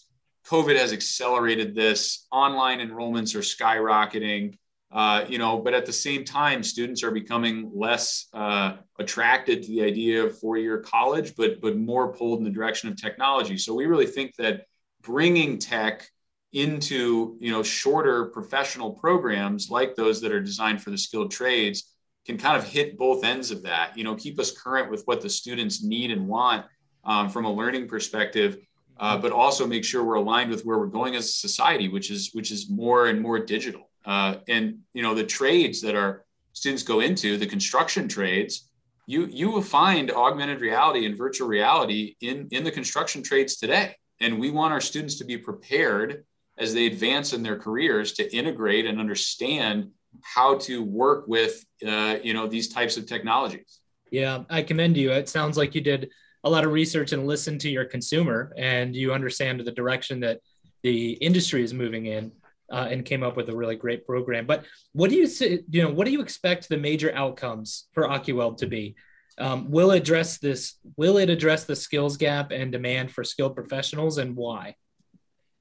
COVID 0.46 0.76
has 0.76 0.92
accelerated 0.92 1.74
this. 1.74 2.26
Online 2.30 2.80
enrollments 2.80 3.34
are 3.34 3.40
skyrocketing. 3.40 4.58
Uh, 4.90 5.24
you 5.26 5.38
know, 5.38 5.58
but 5.58 5.72
at 5.72 5.86
the 5.86 5.92
same 5.92 6.22
time, 6.22 6.62
students 6.62 7.02
are 7.02 7.10
becoming 7.10 7.70
less 7.74 8.26
uh, 8.34 8.76
attracted 8.98 9.62
to 9.62 9.68
the 9.68 9.82
idea 9.82 10.22
of 10.22 10.38
four-year 10.38 10.80
college, 10.80 11.34
but 11.34 11.62
but 11.62 11.78
more 11.78 12.12
pulled 12.12 12.40
in 12.40 12.44
the 12.44 12.50
direction 12.50 12.90
of 12.90 13.00
technology. 13.00 13.56
So 13.56 13.72
we 13.72 13.86
really 13.86 14.06
think 14.06 14.36
that 14.36 14.66
bringing 15.00 15.58
tech 15.58 16.06
into 16.52 17.38
you 17.40 17.50
know 17.50 17.62
shorter 17.62 18.26
professional 18.26 18.92
programs 18.92 19.70
like 19.70 19.94
those 19.96 20.20
that 20.20 20.32
are 20.32 20.40
designed 20.40 20.82
for 20.82 20.90
the 20.90 20.98
skilled 20.98 21.30
trades 21.30 21.91
can 22.26 22.38
kind 22.38 22.56
of 22.56 22.64
hit 22.64 22.96
both 22.96 23.24
ends 23.24 23.50
of 23.50 23.62
that 23.62 23.96
you 23.96 24.04
know 24.04 24.14
keep 24.14 24.38
us 24.38 24.50
current 24.50 24.90
with 24.90 25.02
what 25.06 25.20
the 25.20 25.28
students 25.28 25.82
need 25.82 26.10
and 26.10 26.26
want 26.26 26.64
um, 27.04 27.28
from 27.28 27.44
a 27.44 27.52
learning 27.52 27.88
perspective 27.88 28.58
uh, 29.02 29.16
but 29.16 29.32
also 29.32 29.66
make 29.66 29.84
sure 29.84 30.04
we're 30.04 30.14
aligned 30.14 30.50
with 30.50 30.64
where 30.64 30.78
we're 30.78 30.86
going 30.86 31.16
as 31.16 31.24
a 31.24 31.32
society 31.32 31.88
which 31.88 32.10
is 32.10 32.30
which 32.34 32.52
is 32.52 32.70
more 32.70 33.08
and 33.08 33.20
more 33.20 33.38
digital. 33.38 33.90
Uh, 34.04 34.36
and 34.48 34.78
you 34.94 35.02
know 35.02 35.14
the 35.14 35.24
trades 35.24 35.80
that 35.80 35.96
our 35.96 36.24
students 36.52 36.82
go 36.82 37.00
into 37.00 37.36
the 37.36 37.46
construction 37.46 38.06
trades 38.06 38.68
you 39.06 39.26
you 39.26 39.50
will 39.50 39.62
find 39.62 40.10
augmented 40.12 40.60
reality 40.60 41.06
and 41.06 41.16
virtual 41.16 41.48
reality 41.48 42.14
in 42.20 42.48
in 42.52 42.62
the 42.64 42.70
construction 42.70 43.22
trades 43.22 43.56
today. 43.56 43.96
And 44.20 44.38
we 44.38 44.50
want 44.50 44.72
our 44.72 44.80
students 44.80 45.16
to 45.16 45.24
be 45.24 45.36
prepared 45.36 46.24
as 46.58 46.72
they 46.72 46.86
advance 46.86 47.32
in 47.32 47.42
their 47.42 47.58
careers 47.58 48.12
to 48.12 48.36
integrate 48.36 48.86
and 48.86 49.00
understand 49.00 49.90
how 50.22 50.56
to 50.58 50.82
work 50.82 51.26
with 51.26 51.64
uh, 51.86 52.16
you 52.22 52.34
know 52.34 52.46
these 52.46 52.68
types 52.68 52.96
of 52.96 53.06
technologies. 53.06 53.80
Yeah 54.10 54.44
i 54.50 54.62
commend 54.62 54.96
you. 54.96 55.10
It 55.12 55.28
sounds 55.28 55.56
like 55.56 55.74
you 55.74 55.80
did 55.80 56.10
a 56.44 56.50
lot 56.50 56.64
of 56.64 56.72
research 56.72 57.12
and 57.12 57.26
listened 57.26 57.60
to 57.62 57.70
your 57.70 57.84
consumer 57.84 58.52
and 58.56 58.94
you 58.96 59.12
understand 59.12 59.60
the 59.60 59.70
direction 59.70 60.20
that 60.20 60.40
the 60.82 61.12
industry 61.12 61.62
is 61.62 61.72
moving 61.72 62.06
in 62.06 62.32
uh, 62.72 62.88
and 62.90 63.04
came 63.04 63.22
up 63.22 63.36
with 63.36 63.48
a 63.48 63.56
really 63.56 63.76
great 63.76 64.06
program. 64.06 64.46
But 64.46 64.64
what 64.92 65.10
do 65.10 65.16
you 65.16 65.28
you 65.70 65.82
know 65.82 65.90
what 65.90 66.06
do 66.06 66.12
you 66.12 66.20
expect 66.20 66.68
the 66.68 66.78
major 66.78 67.14
outcomes 67.14 67.88
for 67.92 68.08
OcuWeld 68.08 68.58
to 68.58 68.66
be? 68.66 68.96
Um, 69.38 69.70
will 69.70 69.92
address 69.92 70.38
this 70.38 70.74
will 70.96 71.16
it 71.16 71.30
address 71.30 71.64
the 71.64 71.76
skills 71.76 72.16
gap 72.16 72.50
and 72.50 72.70
demand 72.70 73.12
for 73.12 73.24
skilled 73.24 73.54
professionals 73.54 74.18
and 74.18 74.36
why 74.36 74.76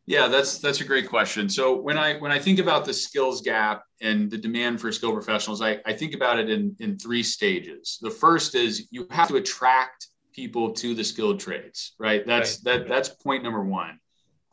yeah, 0.08 0.28
that's 0.28 0.58
that's 0.58 0.82
a 0.82 0.86
great 0.86 1.08
question. 1.08 1.48
So 1.48 1.80
when 1.80 1.98
I 1.98 2.18
when 2.18 2.32
I 2.32 2.40
think 2.40 2.60
about 2.60 2.86
the 2.86 2.94
skills 2.94 3.42
gap 3.42 3.84
and 4.02 4.32
the 4.32 4.38
demand 4.38 4.82
for 4.82 4.92
skilled 4.92 5.14
professionals, 5.14 5.62
I, 5.62 5.80
I 5.86 5.94
think 5.94 6.16
about 6.16 6.40
it 6.40 6.50
in, 6.50 6.76
in 6.80 6.98
three 6.98 7.24
stages. 7.24 8.00
The 8.02 8.10
first 8.10 8.56
is 8.56 8.88
you 8.90 9.08
have 9.12 9.28
to 9.28 9.36
attract 9.36 10.08
people 10.34 10.72
to 10.72 10.96
the 10.96 11.04
skilled 11.04 11.40
trades, 11.40 11.94
right? 12.00 12.26
That's 12.26 12.64
right. 12.66 12.80
that 12.80 12.88
that's 12.88 13.10
point 13.10 13.44
number 13.44 13.64
one. 13.64 14.00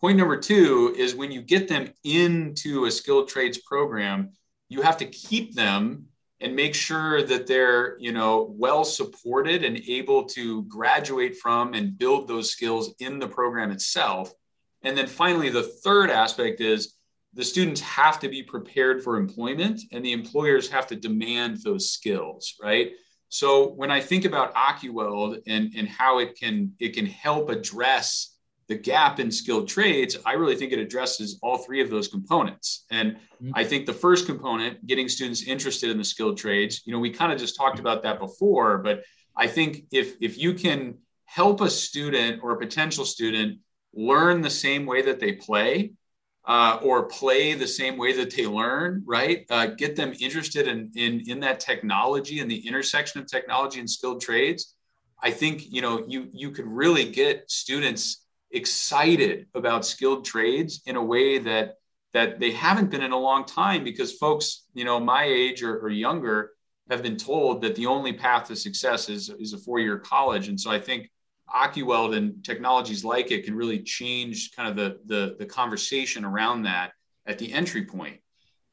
Point 0.00 0.18
number 0.18 0.36
two 0.36 0.94
is 0.96 1.14
when 1.14 1.32
you 1.32 1.40
get 1.40 1.66
them 1.66 1.92
into 2.04 2.84
a 2.84 2.90
skilled 2.90 3.28
trades 3.28 3.58
program, 3.58 4.30
you 4.68 4.82
have 4.82 4.98
to 4.98 5.06
keep 5.06 5.54
them 5.54 6.06
and 6.40 6.54
make 6.54 6.74
sure 6.74 7.22
that 7.22 7.46
they're 7.46 7.98
you 7.98 8.12
know 8.12 8.54
well 8.56 8.84
supported 8.84 9.64
and 9.64 9.78
able 9.88 10.24
to 10.24 10.62
graduate 10.64 11.36
from 11.36 11.72
and 11.72 11.98
build 11.98 12.28
those 12.28 12.50
skills 12.50 12.94
in 13.00 13.18
the 13.18 13.26
program 13.26 13.70
itself 13.70 14.30
and 14.82 14.96
then 14.96 15.06
finally, 15.06 15.50
the 15.50 15.62
third 15.62 16.10
aspect 16.10 16.60
is 16.60 16.94
the 17.34 17.44
students 17.44 17.80
have 17.80 18.18
to 18.20 18.28
be 18.28 18.42
prepared 18.42 19.02
for 19.02 19.16
employment 19.16 19.82
and 19.92 20.04
the 20.04 20.12
employers 20.12 20.68
have 20.68 20.86
to 20.88 20.96
demand 20.96 21.58
those 21.62 21.90
skills, 21.90 22.54
right? 22.62 22.92
So 23.28 23.72
when 23.72 23.90
I 23.90 24.00
think 24.00 24.24
about 24.24 24.54
OcuWeld 24.54 25.42
and, 25.46 25.72
and 25.76 25.88
how 25.88 26.18
it 26.18 26.38
can 26.38 26.72
it 26.78 26.94
can 26.94 27.06
help 27.06 27.50
address 27.50 28.36
the 28.68 28.74
gap 28.74 29.18
in 29.18 29.30
skilled 29.30 29.68
trades, 29.68 30.16
I 30.26 30.34
really 30.34 30.56
think 30.56 30.72
it 30.72 30.78
addresses 30.78 31.38
all 31.42 31.58
three 31.58 31.80
of 31.80 31.90
those 31.90 32.08
components. 32.08 32.84
And 32.90 33.12
mm-hmm. 33.12 33.50
I 33.54 33.64
think 33.64 33.86
the 33.86 33.94
first 33.94 34.26
component, 34.26 34.86
getting 34.86 35.08
students 35.08 35.42
interested 35.46 35.90
in 35.90 35.96
the 35.96 36.04
skilled 36.04 36.36
trades, 36.36 36.82
you 36.84 36.92
know, 36.92 36.98
we 36.98 37.10
kind 37.10 37.32
of 37.32 37.38
just 37.38 37.56
talked 37.56 37.78
about 37.78 38.02
that 38.02 38.18
before, 38.18 38.78
but 38.78 39.02
I 39.36 39.46
think 39.46 39.84
if 39.92 40.16
if 40.20 40.38
you 40.38 40.54
can 40.54 40.98
help 41.26 41.60
a 41.60 41.70
student 41.70 42.42
or 42.42 42.52
a 42.52 42.58
potential 42.58 43.04
student 43.04 43.58
learn 43.94 44.42
the 44.42 44.50
same 44.50 44.86
way 44.86 45.02
that 45.02 45.20
they 45.20 45.32
play 45.32 45.92
uh, 46.46 46.78
or 46.82 47.04
play 47.08 47.54
the 47.54 47.66
same 47.66 47.96
way 47.98 48.12
that 48.14 48.34
they 48.34 48.46
learn, 48.46 49.02
right? 49.06 49.44
Uh, 49.50 49.66
get 49.66 49.96
them 49.96 50.14
interested 50.18 50.66
in, 50.66 50.90
in, 50.96 51.22
in 51.28 51.40
that 51.40 51.60
technology 51.60 52.40
and 52.40 52.50
the 52.50 52.66
intersection 52.66 53.20
of 53.20 53.26
technology 53.26 53.80
and 53.80 53.90
skilled 53.90 54.20
trades. 54.20 54.74
I 55.22 55.30
think, 55.30 55.70
you 55.70 55.82
know, 55.82 56.04
you, 56.06 56.28
you 56.32 56.50
could 56.50 56.66
really 56.66 57.10
get 57.10 57.50
students 57.50 58.24
excited 58.50 59.46
about 59.54 59.84
skilled 59.84 60.24
trades 60.24 60.80
in 60.86 60.96
a 60.96 61.04
way 61.04 61.38
that, 61.38 61.74
that 62.14 62.40
they 62.40 62.52
haven't 62.52 62.90
been 62.90 63.02
in 63.02 63.12
a 63.12 63.18
long 63.18 63.44
time 63.44 63.84
because 63.84 64.14
folks, 64.14 64.64
you 64.72 64.84
know, 64.84 64.98
my 64.98 65.24
age 65.24 65.62
or, 65.62 65.78
or 65.80 65.90
younger 65.90 66.52
have 66.88 67.02
been 67.02 67.18
told 67.18 67.60
that 67.60 67.74
the 67.74 67.84
only 67.84 68.14
path 68.14 68.48
to 68.48 68.56
success 68.56 69.10
is, 69.10 69.28
is 69.38 69.52
a 69.52 69.58
four-year 69.58 69.98
college. 69.98 70.48
And 70.48 70.58
so 70.58 70.70
I 70.70 70.80
think 70.80 71.10
OcuWeld 71.54 72.16
and 72.16 72.44
technologies 72.44 73.04
like 73.04 73.30
it 73.30 73.44
can 73.44 73.54
really 73.54 73.80
change 73.80 74.52
kind 74.54 74.68
of 74.68 74.76
the, 74.76 74.98
the, 75.06 75.36
the 75.38 75.46
conversation 75.46 76.24
around 76.24 76.62
that 76.62 76.92
at 77.26 77.38
the 77.38 77.52
entry 77.52 77.84
point. 77.84 78.20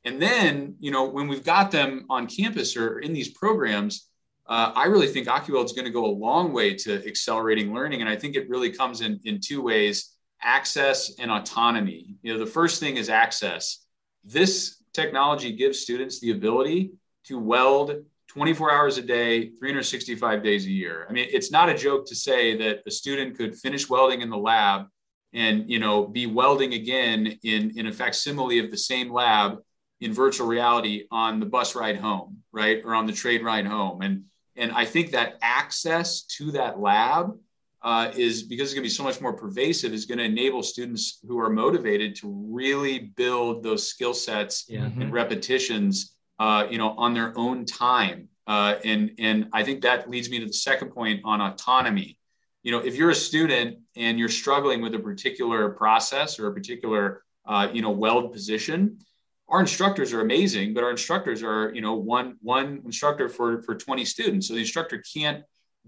And 0.04 0.22
then, 0.22 0.76
you 0.80 0.92
know, 0.92 1.10
when 1.10 1.28
we've 1.28 1.44
got 1.44 1.72
them 1.72 2.06
on 2.10 2.28
campus 2.28 2.78
or 2.78 3.00
in 3.00 3.12
these 3.14 3.30
programs, 3.30 4.10
uh, 4.48 4.72
I 4.76 4.86
really 4.86 5.08
think 5.08 5.28
OcuWeld 5.28 5.66
is 5.66 5.74
going 5.74 5.86
to 5.86 5.92
go 5.92 6.06
a 6.06 6.08
long 6.08 6.54
way 6.54 6.76
to 6.76 7.08
accelerating 7.08 7.74
learning. 7.74 8.02
And 8.02 8.10
I 8.10 8.16
think 8.16 8.36
it 8.36 8.48
really 8.48 8.72
comes 8.72 9.02
in, 9.02 9.20
in 9.26 9.40
two 9.40 9.62
ways 9.62 10.16
access 10.44 11.14
and 11.18 11.32
autonomy. 11.32 12.16
You 12.22 12.34
know, 12.34 12.40
the 12.40 12.46
first 12.46 12.80
thing 12.80 12.98
is 12.98 13.10
access. 13.10 13.86
This 14.24 14.84
technology 14.94 15.52
gives 15.52 15.80
students 15.80 16.20
the 16.20 16.32
ability 16.32 16.92
to 17.26 17.40
weld 17.40 18.04
24 18.36 18.72
hours 18.72 18.98
a 18.98 19.02
day, 19.02 19.50
365 19.52 20.44
days 20.44 20.66
a 20.66 20.70
year. 20.70 21.08
I 21.10 21.14
mean, 21.14 21.28
it's 21.32 21.52
not 21.52 21.70
a 21.70 21.74
joke 21.74 22.06
to 22.08 22.16
say 22.16 22.58
that 22.58 22.82
a 22.86 22.92
student 22.92 23.38
could 23.38 23.56
finish 23.56 23.90
welding 23.90 24.22
in 24.22 24.30
the 24.30 24.38
lab 24.38 24.88
and 25.34 25.70
you 25.70 25.80
know 25.80 26.06
be 26.06 26.26
welding 26.26 26.74
again 26.74 27.40
in 27.44 27.78
in 27.78 27.88
a 27.88 27.94
facsimile 27.94 28.60
of 28.60 28.72
the 28.72 28.78
same 28.78 29.12
lab 29.12 29.60
in 30.02 30.14
virtual 30.14 30.48
reality 30.48 31.06
on 31.12 31.40
the 31.40 31.46
bus 31.46 31.76
ride 31.76 31.96
home, 31.96 32.44
right, 32.52 32.82
or 32.84 32.94
on 32.94 33.06
the 33.06 33.14
trade 33.14 33.42
ride 33.42 33.66
home. 33.66 34.02
And 34.02 34.26
and 34.58 34.74
I 34.74 34.84
think 34.84 35.12
that 35.12 35.38
access 35.42 36.24
to 36.38 36.52
that 36.52 36.78
lab 36.78 37.38
uh, 37.82 38.12
is 38.18 38.44
because 38.44 38.70
it's 38.70 38.74
going 38.74 38.84
to 38.84 38.90
be 38.90 38.94
so 38.94 39.04
much 39.04 39.22
more 39.22 39.34
pervasive 39.34 39.94
is 39.94 40.06
going 40.06 40.18
to 40.18 40.24
enable 40.26 40.62
students 40.62 41.20
who 41.26 41.40
are 41.40 41.50
motivated 41.50 42.16
to 42.16 42.46
really 42.50 43.14
build 43.16 43.64
those 43.64 43.88
skill 43.88 44.14
sets 44.14 44.66
yeah. 44.68 44.86
and 44.86 45.14
repetitions 45.14 46.15
uh, 46.40 46.68
you 46.70 46.78
know, 46.78 46.90
on 46.92 47.14
their 47.14 47.38
own 47.38 47.66
time. 47.66 48.30
Uh, 48.48 48.76
and, 48.84 49.12
and 49.20 49.50
I 49.54 49.64
think 49.64 49.82
that 49.82 50.10
leads 50.10 50.30
me 50.30 50.40
to 50.40 50.46
the 50.46 50.54
second 50.54 50.92
point 50.92 51.22
on 51.24 51.42
autonomy. 51.42 52.18
You 52.64 52.72
know, 52.72 52.80
if 52.80 52.96
you're 52.96 53.12
a 53.12 53.16
student 53.16 53.78
and 53.96 54.20
you're 54.20 54.30
struggling 54.30 54.82
with 54.82 54.94
a 54.96 55.00
particular 55.00 55.70
process 55.70 56.40
or 56.40 56.48
a 56.48 56.54
particular, 56.54 57.24
uh, 57.46 57.70
you 57.72 57.82
know, 57.82 57.92
weld 57.92 58.34
position, 58.34 59.00
our 59.48 59.62
instructors 59.62 60.14
are 60.14 60.22
amazing, 60.22 60.74
but 60.74 60.84
our 60.84 60.90
instructors 60.90 61.44
are, 61.44 61.72
you 61.74 61.82
know, 61.82 61.94
one, 61.94 62.38
one 62.42 62.82
instructor 62.86 63.30
for, 63.30 63.62
for 63.62 63.76
20 63.76 64.04
students. 64.04 64.48
So 64.48 64.56
the 64.56 64.62
instructor 64.62 65.04
can't 65.14 65.44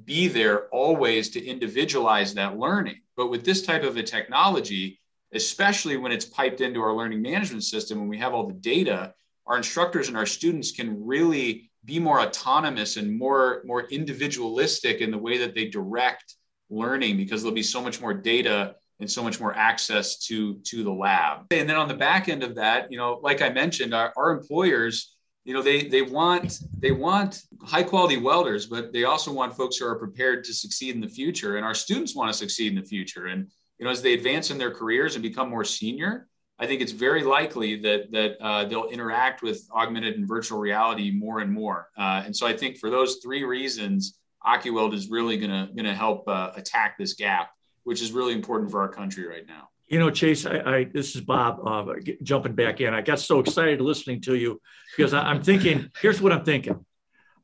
be 0.06 0.28
there 0.28 0.68
always 0.68 1.30
to 1.32 1.44
individualize 1.44 2.36
that 2.36 2.58
learning. 2.58 3.02
But 3.16 3.30
with 3.30 3.44
this 3.44 3.64
type 3.64 3.84
of 3.84 3.98
a 3.98 4.04
technology, 4.04 5.00
especially 5.34 5.98
when 5.98 6.12
it's 6.12 6.26
piped 6.26 6.62
into 6.62 6.82
our 6.82 6.94
learning 6.94 7.22
management 7.22 7.64
system, 7.64 8.00
when 8.00 8.08
we 8.08 8.20
have 8.20 8.34
all 8.34 8.48
the 8.48 8.54
data, 8.54 9.14
our 9.48 9.58
instructors 9.58 10.08
and 10.08 10.18
our 10.18 10.26
students 10.26 10.72
can 10.72 11.06
really 11.06 11.70
be 11.86 12.00
more 12.00 12.20
autonomous 12.20 12.98
and 12.98 13.18
more 13.18 13.62
more 13.66 13.88
individualistic 13.90 15.00
in 15.00 15.10
the 15.10 15.18
way 15.18 15.38
that 15.38 15.56
they 15.56 15.68
direct 15.68 16.36
learning 16.70 17.16
because 17.18 17.42
there'll 17.42 17.56
be 17.56 17.64
so 17.64 17.82
much 17.82 18.02
more 18.02 18.14
data 18.14 18.76
and 19.00 19.10
so 19.10 19.24
much 19.24 19.40
more 19.40 19.56
access 19.56 20.18
to 20.26 20.56
to 20.66 20.84
the 20.84 20.92
lab. 20.92 21.46
And 21.52 21.70
then 21.70 21.78
on 21.78 21.88
the 21.88 21.94
back 21.94 22.30
end 22.30 22.44
of 22.44 22.56
that 22.56 22.92
you 22.92 22.98
know 22.98 23.20
like 23.24 23.42
i 23.42 23.50
mentioned 23.50 23.94
our, 23.94 24.14
our 24.18 24.32
employers 24.32 25.16
you 25.46 25.54
know 25.54 25.62
they 25.62 25.88
they 25.88 26.02
want 26.02 26.60
they 26.78 26.92
want 26.92 27.42
high 27.64 27.84
quality 27.84 28.18
welders 28.18 28.66
but 28.66 28.92
they 28.92 29.06
also 29.06 29.32
want 29.32 29.56
folks 29.56 29.78
who 29.78 29.88
are 29.88 29.96
prepared 29.96 30.44
to 30.44 30.54
succeed 30.54 30.94
in 30.94 31.02
the 31.02 31.08
future. 31.08 31.56
And 31.56 31.66
our 31.66 31.74
students 31.74 32.16
want 32.16 32.32
to 32.32 32.38
succeed 32.38 32.74
in 32.74 32.80
the 32.80 32.86
future. 32.86 33.28
And 33.28 33.50
you 33.80 33.86
know 33.86 33.92
as 33.92 34.02
they 34.02 34.14
advance 34.14 34.52
in 34.52 34.58
their 34.58 34.72
careers 34.72 35.16
and 35.16 35.24
become 35.24 35.50
more 35.50 35.64
senior 35.64 36.28
I 36.60 36.66
think 36.66 36.82
it's 36.82 36.92
very 36.92 37.24
likely 37.24 37.80
that 37.82 38.12
that 38.12 38.38
uh, 38.42 38.66
they'll 38.66 38.90
interact 38.90 39.42
with 39.42 39.68
augmented 39.72 40.16
and 40.16 40.28
virtual 40.28 40.60
reality 40.60 41.12
more 41.12 41.40
and 41.40 41.52
more. 41.52 41.90
Uh, 41.98 42.24
and 42.26 42.36
so 42.36 42.48
I 42.48 42.54
think 42.56 42.78
for 42.78 42.90
those 42.90 43.18
three 43.24 43.44
reasons, 43.44 44.18
OcuWeld 44.46 44.94
is 44.94 45.10
really 45.10 45.38
going 45.38 45.52
to 45.52 45.74
going 45.74 45.86
to 45.86 45.94
help 45.94 46.28
uh, 46.28 46.52
attack 46.56 46.98
this 46.98 47.14
gap, 47.14 47.52
which 47.84 48.02
is 48.02 48.12
really 48.12 48.34
important 48.34 48.72
for 48.72 48.82
our 48.82 48.90
country 48.90 49.28
right 49.28 49.46
now. 49.48 49.70
You 49.88 50.00
know, 50.00 50.10
Chase, 50.10 50.46
I, 50.46 50.58
I 50.60 50.84
this 50.86 51.16
is 51.16 51.22
Bob 51.22 51.66
uh, 51.66 51.94
jumping 52.24 52.56
back 52.56 52.82
in. 52.82 52.94
I 52.94 53.02
got 53.02 53.20
so 53.20 53.40
excited 53.40 53.80
listening 53.80 54.22
to 54.22 54.36
you 54.36 54.60
because 54.96 55.14
I, 55.14 55.32
am 55.32 55.44
thinking. 55.44 55.90
Here's 56.02 56.22
what 56.22 56.32
I'm 56.32 56.44
thinking. 56.44 56.86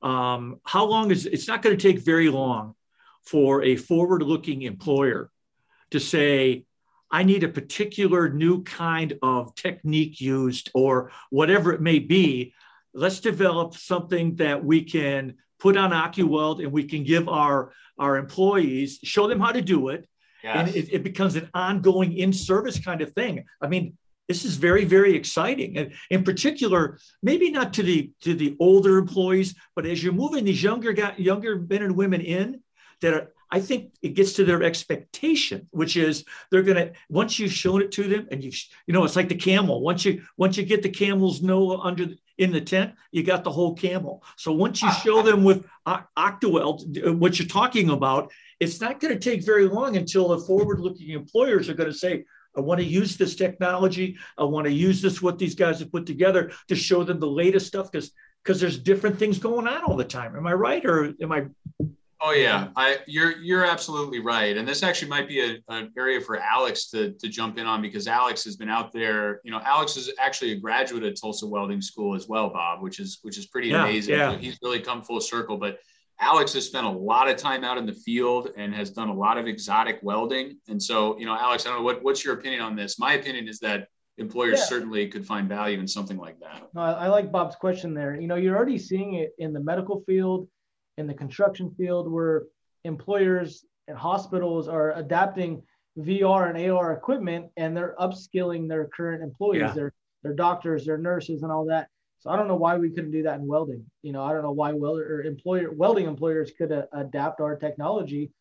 Um, 0.01 0.59
how 0.65 0.85
long 0.85 1.11
is 1.11 1.25
it's 1.25 1.47
not 1.47 1.61
going 1.61 1.77
to 1.77 1.81
take 1.81 2.03
very 2.03 2.29
long 2.29 2.75
for 3.25 3.63
a 3.63 3.77
forward-looking 3.77 4.63
employer 4.63 5.31
to 5.91 5.99
say, 5.99 6.65
I 7.13 7.21
need 7.21 7.43
a 7.43 7.47
particular 7.47 8.27
new 8.27 8.63
kind 8.63 9.13
of 9.21 9.53
technique 9.53 10.19
used 10.19 10.71
or 10.73 11.11
whatever 11.29 11.71
it 11.71 11.79
may 11.79 11.99
be. 11.99 12.55
Let's 12.91 13.19
develop 13.19 13.75
something 13.75 14.35
that 14.37 14.65
we 14.65 14.83
can 14.83 15.35
put 15.59 15.77
on 15.77 15.91
OcuWeld 15.91 16.63
and 16.63 16.71
we 16.71 16.85
can 16.85 17.03
give 17.03 17.29
our, 17.29 17.71
our 17.99 18.17
employees, 18.17 18.99
show 19.03 19.27
them 19.27 19.39
how 19.39 19.51
to 19.51 19.61
do 19.61 19.89
it. 19.89 20.09
Yes. 20.43 20.57
And 20.57 20.75
it, 20.75 20.91
it 20.91 21.03
becomes 21.03 21.35
an 21.35 21.51
ongoing 21.53 22.17
in 22.17 22.33
service 22.33 22.79
kind 22.83 23.01
of 23.01 23.13
thing. 23.13 23.45
I 23.61 23.67
mean, 23.67 23.95
this 24.27 24.45
is 24.45 24.55
very 24.55 24.85
very 24.85 25.15
exciting 25.15 25.77
and 25.77 25.91
in 26.09 26.23
particular 26.23 26.97
maybe 27.21 27.51
not 27.51 27.73
to 27.73 27.83
the 27.83 28.09
to 28.21 28.33
the 28.33 28.55
older 28.57 28.97
employees 28.97 29.53
but 29.75 29.85
as 29.85 30.01
you're 30.01 30.13
moving 30.13 30.45
these 30.45 30.63
younger 30.63 30.93
younger 31.17 31.59
men 31.59 31.83
and 31.83 31.97
women 31.97 32.21
in 32.21 32.61
that 33.01 33.13
are 33.13 33.32
I 33.53 33.59
think 33.59 33.93
it 34.01 34.15
gets 34.15 34.33
to 34.33 34.45
their 34.45 34.63
expectation, 34.63 35.67
which 35.69 35.95
is 35.95 36.25
they're 36.49 36.63
gonna 36.63 36.93
once 37.07 37.37
you've 37.37 37.53
shown 37.53 37.83
it 37.83 37.91
to 37.91 38.03
them, 38.03 38.27
and 38.31 38.43
you 38.43 38.51
you 38.87 38.93
know 38.95 39.03
it's 39.03 39.15
like 39.15 39.29
the 39.29 39.35
camel. 39.35 39.79
Once 39.81 40.03
you 40.05 40.23
once 40.37 40.57
you 40.57 40.65
get 40.65 40.81
the 40.81 40.89
camel's 40.89 41.43
nose 41.43 41.79
under 41.83 42.07
in 42.39 42.51
the 42.51 42.61
tent, 42.61 42.95
you 43.11 43.21
got 43.21 43.43
the 43.43 43.51
whole 43.51 43.75
camel. 43.75 44.23
So 44.37 44.51
once 44.51 44.81
you 44.81 44.91
show 44.91 45.21
them 45.21 45.43
with 45.43 45.67
OcuWeld 45.87 47.07
uh, 47.07 47.13
what 47.13 47.37
you're 47.37 47.47
talking 47.47 47.91
about, 47.91 48.31
it's 48.59 48.81
not 48.81 48.99
going 48.99 49.13
to 49.13 49.19
take 49.19 49.45
very 49.45 49.67
long 49.67 49.97
until 49.97 50.29
the 50.29 50.39
forward-looking 50.39 51.11
employers 51.11 51.69
are 51.69 51.75
going 51.75 51.91
to 51.91 51.97
say, 51.97 52.25
I 52.57 52.61
want 52.61 52.79
to 52.79 52.85
use 52.85 53.17
this 53.17 53.35
technology. 53.35 54.17
I 54.35 54.45
want 54.45 54.65
to 54.65 54.73
use 54.73 54.99
this 54.99 55.21
what 55.21 55.37
these 55.37 55.53
guys 55.53 55.77
have 55.79 55.91
put 55.91 56.07
together 56.07 56.51
to 56.69 56.75
show 56.75 57.03
them 57.03 57.19
the 57.19 57.27
latest 57.27 57.67
stuff 57.67 57.91
because 57.91 58.11
because 58.43 58.59
there's 58.59 58.79
different 58.79 59.19
things 59.19 59.37
going 59.37 59.67
on 59.67 59.83
all 59.83 59.95
the 59.95 60.03
time. 60.03 60.35
Am 60.35 60.47
I 60.47 60.53
right 60.53 60.83
or 60.85 61.13
am 61.21 61.31
I? 61.31 61.45
Oh 62.25 62.31
yeah, 62.31 62.69
I 62.77 62.99
you're 63.05 63.37
you're 63.41 63.65
absolutely 63.65 64.19
right, 64.19 64.55
and 64.55 64.65
this 64.65 64.81
actually 64.81 65.09
might 65.09 65.27
be 65.27 65.41
a, 65.41 65.57
an 65.67 65.91
area 65.97 66.21
for 66.21 66.39
Alex 66.39 66.89
to 66.91 67.11
to 67.13 67.27
jump 67.27 67.57
in 67.57 67.65
on 67.65 67.81
because 67.81 68.07
Alex 68.07 68.45
has 68.45 68.55
been 68.55 68.69
out 68.69 68.93
there. 68.93 69.41
You 69.43 69.51
know, 69.51 69.59
Alex 69.65 69.97
is 69.97 70.09
actually 70.19 70.53
a 70.53 70.59
graduate 70.59 71.03
of 71.03 71.19
Tulsa 71.19 71.45
Welding 71.45 71.81
School 71.81 72.15
as 72.15 72.29
well, 72.29 72.49
Bob, 72.49 72.81
which 72.81 72.99
is 72.99 73.19
which 73.23 73.37
is 73.37 73.47
pretty 73.47 73.69
yeah, 73.69 73.83
amazing. 73.83 74.15
Yeah. 74.15 74.37
He's 74.37 74.57
really 74.63 74.79
come 74.79 75.03
full 75.03 75.19
circle, 75.19 75.57
but 75.57 75.79
Alex 76.21 76.53
has 76.53 76.65
spent 76.65 76.85
a 76.85 76.89
lot 76.89 77.29
of 77.29 77.35
time 77.35 77.65
out 77.65 77.77
in 77.77 77.85
the 77.85 77.93
field 77.93 78.49
and 78.55 78.73
has 78.73 78.91
done 78.91 79.09
a 79.09 79.13
lot 79.13 79.37
of 79.37 79.45
exotic 79.45 79.99
welding. 80.01 80.57
And 80.69 80.81
so, 80.81 81.19
you 81.19 81.25
know, 81.25 81.35
Alex, 81.35 81.65
I 81.65 81.69
don't 81.69 81.79
know 81.79 81.83
what, 81.83 82.03
what's 82.03 82.23
your 82.23 82.35
opinion 82.35 82.61
on 82.61 82.75
this. 82.75 82.97
My 82.97 83.13
opinion 83.13 83.49
is 83.49 83.59
that 83.59 83.87
employers 84.17 84.59
yeah. 84.59 84.65
certainly 84.65 85.07
could 85.07 85.25
find 85.25 85.49
value 85.49 85.79
in 85.79 85.87
something 85.87 86.17
like 86.17 86.39
that. 86.39 86.63
No, 86.73 86.81
I 86.81 87.07
like 87.07 87.31
Bob's 87.31 87.55
question 87.55 87.93
there. 87.93 88.15
You 88.15 88.27
know, 88.27 88.35
you're 88.35 88.55
already 88.55 88.77
seeing 88.77 89.15
it 89.15 89.33
in 89.39 89.53
the 89.53 89.59
medical 89.59 90.01
field, 90.05 90.47
in 90.97 91.07
the 91.07 91.13
construction 91.13 91.73
field, 91.77 92.11
where 92.11 92.43
employers 92.83 93.65
and 93.87 93.97
hospitals 93.97 94.67
are 94.67 94.93
adapting 94.93 95.63
VR 95.97 96.49
and 96.49 96.71
AR 96.71 96.93
equipment 96.93 97.47
and 97.57 97.75
they're 97.75 97.95
upskilling 97.99 98.67
their 98.67 98.85
current 98.85 99.21
employees, 99.23 99.61
yeah. 99.61 99.73
their 99.73 99.93
their 100.23 100.33
doctors, 100.33 100.85
their 100.85 100.97
nurses, 100.97 101.43
and 101.43 101.51
all 101.51 101.65
that. 101.65 101.89
So 102.19 102.29
I 102.29 102.37
don't 102.37 102.47
know 102.47 102.55
why 102.55 102.77
we 102.77 102.89
couldn't 102.89 103.11
do 103.11 103.23
that 103.23 103.39
in 103.39 103.45
welding. 103.45 103.85
You 104.01 104.13
know, 104.13 104.23
I 104.23 104.31
don't 104.31 104.43
know 104.43 104.53
why 104.53 104.71
welder 104.71 105.17
or 105.17 105.23
employer 105.23 105.71
welding 105.71 106.07
employers 106.07 106.51
could 106.57 106.71
uh, 106.71 106.83
adapt 106.93 107.41
our 107.41 107.57
technology, 107.57 108.31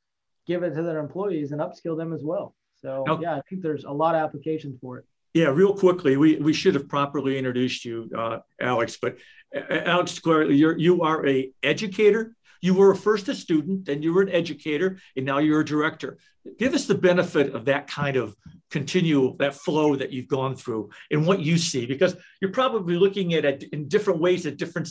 give 0.46 0.62
it 0.62 0.74
to 0.74 0.82
their 0.82 1.00
employees, 1.00 1.50
and 1.50 1.60
upskill 1.60 1.96
them 1.96 2.12
as 2.12 2.22
well. 2.22 2.54
So 2.80 3.02
now, 3.06 3.20
yeah, 3.20 3.34
I 3.34 3.40
think 3.48 3.62
there's 3.62 3.84
a 3.84 3.90
lot 3.90 4.14
of 4.14 4.22
applications 4.22 4.78
for 4.80 4.98
it. 4.98 5.04
Yeah, 5.34 5.46
real 5.46 5.74
quickly, 5.74 6.16
we, 6.16 6.36
we 6.36 6.52
should 6.52 6.74
have 6.74 6.88
properly 6.88 7.38
introduced 7.38 7.84
you, 7.84 8.10
uh, 8.16 8.38
Alex. 8.60 8.98
But 9.00 9.16
uh, 9.54 9.80
Alex, 9.84 10.20
you're 10.24 10.78
you 10.78 11.02
are 11.02 11.26
a 11.26 11.50
educator. 11.62 12.36
You 12.62 12.74
were 12.74 12.94
first 12.94 13.28
a 13.28 13.34
student, 13.34 13.84
then 13.84 14.02
you 14.02 14.14
were 14.14 14.22
an 14.22 14.30
educator, 14.30 14.98
and 15.16 15.26
now 15.26 15.38
you're 15.38 15.60
a 15.60 15.64
director. 15.64 16.16
Give 16.58 16.72
us 16.72 16.86
the 16.86 16.94
benefit 16.94 17.54
of 17.54 17.66
that 17.66 17.88
kind 17.88 18.16
of 18.16 18.34
continue 18.72 19.36
that 19.38 19.54
flow 19.54 19.94
that 19.96 20.12
you've 20.12 20.28
gone 20.28 20.56
through 20.56 20.90
and 21.10 21.26
what 21.26 21.40
you 21.40 21.58
see 21.58 21.84
because 21.84 22.16
you're 22.40 22.50
probably 22.50 22.96
looking 22.96 23.34
at 23.34 23.44
it 23.44 23.64
in 23.64 23.86
different 23.86 24.18
ways 24.18 24.46
at 24.46 24.56
different 24.56 24.90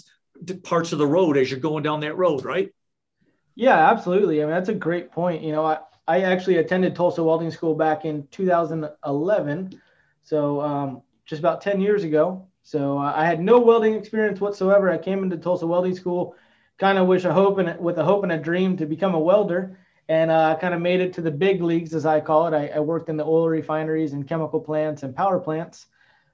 parts 0.61 0.93
of 0.93 0.99
the 0.99 1.07
road 1.07 1.35
as 1.35 1.49
you're 1.49 1.59
going 1.59 1.83
down 1.83 1.99
that 2.01 2.15
road 2.15 2.45
right? 2.45 2.69
Yeah 3.55 3.89
absolutely. 3.89 4.41
I 4.41 4.45
mean 4.45 4.53
that's 4.53 4.69
a 4.69 4.73
great 4.73 5.11
point. 5.11 5.41
You 5.41 5.51
know 5.51 5.65
i, 5.65 5.79
I 6.07 6.21
actually 6.21 6.57
attended 6.57 6.95
tulsa 6.95 7.23
welding 7.23 7.51
school 7.51 7.73
back 7.73 8.05
in 8.05 8.27
2011 8.29 9.81
so 10.21 10.61
um, 10.61 11.01
just 11.25 11.39
about 11.39 11.61
10 11.61 11.81
years 11.81 12.03
ago. 12.03 12.47
So 12.61 12.99
uh, 12.99 13.13
i 13.15 13.25
had 13.25 13.41
no 13.41 13.59
welding 13.59 13.95
experience 13.95 14.39
whatsoever. 14.39 14.91
I 14.91 14.99
came 14.99 15.23
into 15.23 15.37
tulsa 15.37 15.65
welding 15.65 15.95
school 15.95 16.35
kind 16.81 16.97
of 16.97 17.05
wish 17.05 17.25
a 17.25 17.31
hope 17.31 17.59
and 17.59 17.79
with 17.79 17.99
a 17.99 18.03
hope 18.03 18.23
and 18.23 18.31
a 18.31 18.37
dream 18.39 18.75
to 18.75 18.87
become 18.87 19.13
a 19.13 19.19
welder 19.19 19.77
and 20.09 20.31
uh, 20.31 20.57
kind 20.59 20.73
of 20.73 20.81
made 20.81 20.99
it 20.99 21.13
to 21.13 21.21
the 21.21 21.29
big 21.29 21.61
leagues, 21.61 21.93
as 21.93 22.07
I 22.07 22.19
call 22.19 22.47
it. 22.47 22.55
I, 22.55 22.69
I, 22.75 22.79
worked 22.79 23.07
in 23.07 23.17
the 23.17 23.23
oil 23.23 23.47
refineries 23.47 24.13
and 24.13 24.27
chemical 24.27 24.59
plants 24.59 25.03
and 25.03 25.15
power 25.15 25.39
plants 25.39 25.85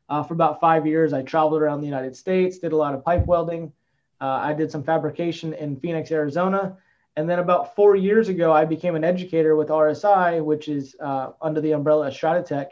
uh, 0.07 0.23
for 0.23 0.33
about 0.33 0.61
five 0.61 0.87
years. 0.87 1.11
I 1.11 1.21
traveled 1.21 1.61
around 1.61 1.81
the 1.81 1.85
United 1.85 2.15
States, 2.15 2.59
did 2.59 2.71
a 2.71 2.77
lot 2.77 2.93
of 2.93 3.03
pipe 3.03 3.25
welding. 3.25 3.73
Uh, 4.21 4.39
I 4.41 4.53
did 4.53 4.71
some 4.71 4.83
fabrication 4.83 5.53
in 5.53 5.75
Phoenix, 5.75 6.11
Arizona. 6.13 6.77
And 7.17 7.29
then 7.29 7.39
about 7.39 7.75
four 7.75 7.97
years 7.97 8.29
ago, 8.29 8.53
I 8.53 8.63
became 8.63 8.95
an 8.95 9.03
educator 9.03 9.57
with 9.57 9.67
RSI, 9.67 10.41
which 10.41 10.69
is 10.69 10.95
uh, 11.01 11.31
under 11.41 11.59
the 11.59 11.73
umbrella 11.73 12.07
of 12.07 12.13
StrataTech, 12.13 12.67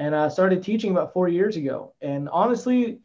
and 0.00 0.16
I 0.16 0.28
started 0.28 0.64
teaching 0.64 0.90
about 0.90 1.12
four 1.12 1.28
years 1.28 1.56
ago. 1.56 1.92
And 2.02 2.28
honestly, 2.28 2.98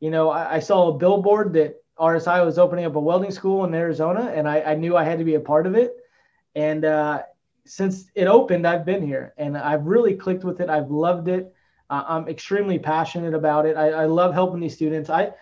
you 0.00 0.10
know, 0.10 0.28
I, 0.28 0.56
I 0.56 0.58
saw 0.58 0.88
a 0.88 0.98
billboard 0.98 1.54
that 1.54 1.83
RSI 1.98 2.44
was 2.44 2.58
opening 2.58 2.84
up 2.84 2.96
a 2.96 3.00
welding 3.00 3.30
school 3.30 3.64
in 3.64 3.74
Arizona, 3.74 4.32
and 4.34 4.48
I, 4.48 4.60
I 4.60 4.74
knew 4.74 4.96
I 4.96 5.04
had 5.04 5.18
to 5.18 5.24
be 5.24 5.34
a 5.34 5.40
part 5.40 5.66
of 5.66 5.74
it. 5.74 5.96
And 6.54 6.84
uh, 6.84 7.22
since 7.64 8.10
it 8.14 8.26
opened, 8.26 8.66
I've 8.66 8.84
been 8.84 9.04
here 9.04 9.34
and 9.36 9.56
I've 9.56 9.86
really 9.86 10.14
clicked 10.14 10.44
with 10.44 10.60
it. 10.60 10.68
I've 10.68 10.90
loved 10.90 11.28
it. 11.28 11.54
Uh, 11.90 12.04
I'm 12.06 12.28
extremely 12.28 12.78
passionate 12.78 13.34
about 13.34 13.66
it. 13.66 13.76
I, 13.76 13.90
I 13.90 14.04
love 14.06 14.34
helping 14.34 14.60
these 14.60 14.74
students. 14.74 15.10
I, 15.10 15.32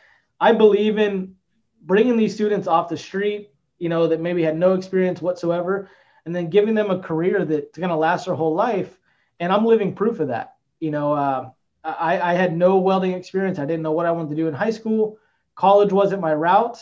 I 0.41 0.53
believe 0.53 0.99
in 0.99 1.35
bringing 1.83 2.17
these 2.17 2.35
students 2.35 2.67
off 2.67 2.89
the 2.89 2.97
street, 2.97 3.51
you 3.79 3.89
know, 3.89 4.07
that 4.09 4.21
maybe 4.21 4.43
had 4.43 4.57
no 4.57 4.75
experience 4.75 5.21
whatsoever, 5.21 5.89
and 6.25 6.35
then 6.35 6.51
giving 6.51 6.75
them 6.75 6.91
a 6.91 6.99
career 6.99 7.45
that's 7.45 7.79
going 7.79 7.91
to 7.91 7.97
last 7.97 8.27
their 8.27 8.35
whole 8.35 8.55
life. 8.55 8.99
And 9.41 9.53
I'm 9.53 9.65
living 9.65 9.95
proof 9.95 10.21
of 10.21 10.29
that. 10.29 10.55
You 10.81 10.91
know, 10.91 11.13
uh, 11.13 11.51
I, 11.85 12.21
I 12.21 12.35
had 12.35 12.57
no 12.57 12.79
welding 12.79 13.13
experience. 13.13 13.59
I 13.59 13.65
didn't 13.65 13.83
know 13.83 13.93
what 13.93 14.07
I 14.07 14.13
wanted 14.13 14.31
to 14.31 14.37
do 14.37 14.49
in 14.49 14.55
high 14.55 14.71
school. 14.71 15.19
College 15.55 15.93
wasn't 15.93 16.21
my 16.21 16.35
route. 16.35 16.79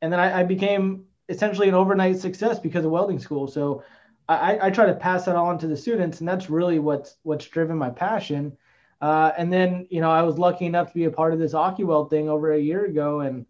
And 0.00 0.12
then 0.12 0.20
I, 0.20 0.40
I 0.40 0.42
became 0.42 1.04
essentially 1.28 1.68
an 1.68 1.74
overnight 1.74 2.18
success 2.18 2.58
because 2.58 2.84
of 2.84 2.90
welding 2.90 3.18
school. 3.18 3.46
So 3.46 3.82
I, 4.28 4.58
I 4.62 4.70
try 4.70 4.86
to 4.86 4.94
pass 4.94 5.24
that 5.26 5.36
on 5.36 5.58
to 5.58 5.66
the 5.66 5.76
students, 5.76 6.20
and 6.20 6.28
that's 6.28 6.48
really 6.48 6.78
what's 6.78 7.16
what's 7.22 7.46
driven 7.46 7.76
my 7.76 7.90
passion. 7.90 8.56
Uh, 9.00 9.32
and 9.36 9.52
then 9.52 9.86
you 9.90 10.00
know 10.00 10.10
I 10.10 10.22
was 10.22 10.38
lucky 10.38 10.66
enough 10.66 10.88
to 10.88 10.94
be 10.94 11.04
a 11.04 11.10
part 11.10 11.32
of 11.32 11.38
this 11.38 11.54
OcuWeld 11.54 12.10
thing 12.10 12.28
over 12.28 12.52
a 12.52 12.58
year 12.58 12.84
ago, 12.84 13.20
and 13.20 13.46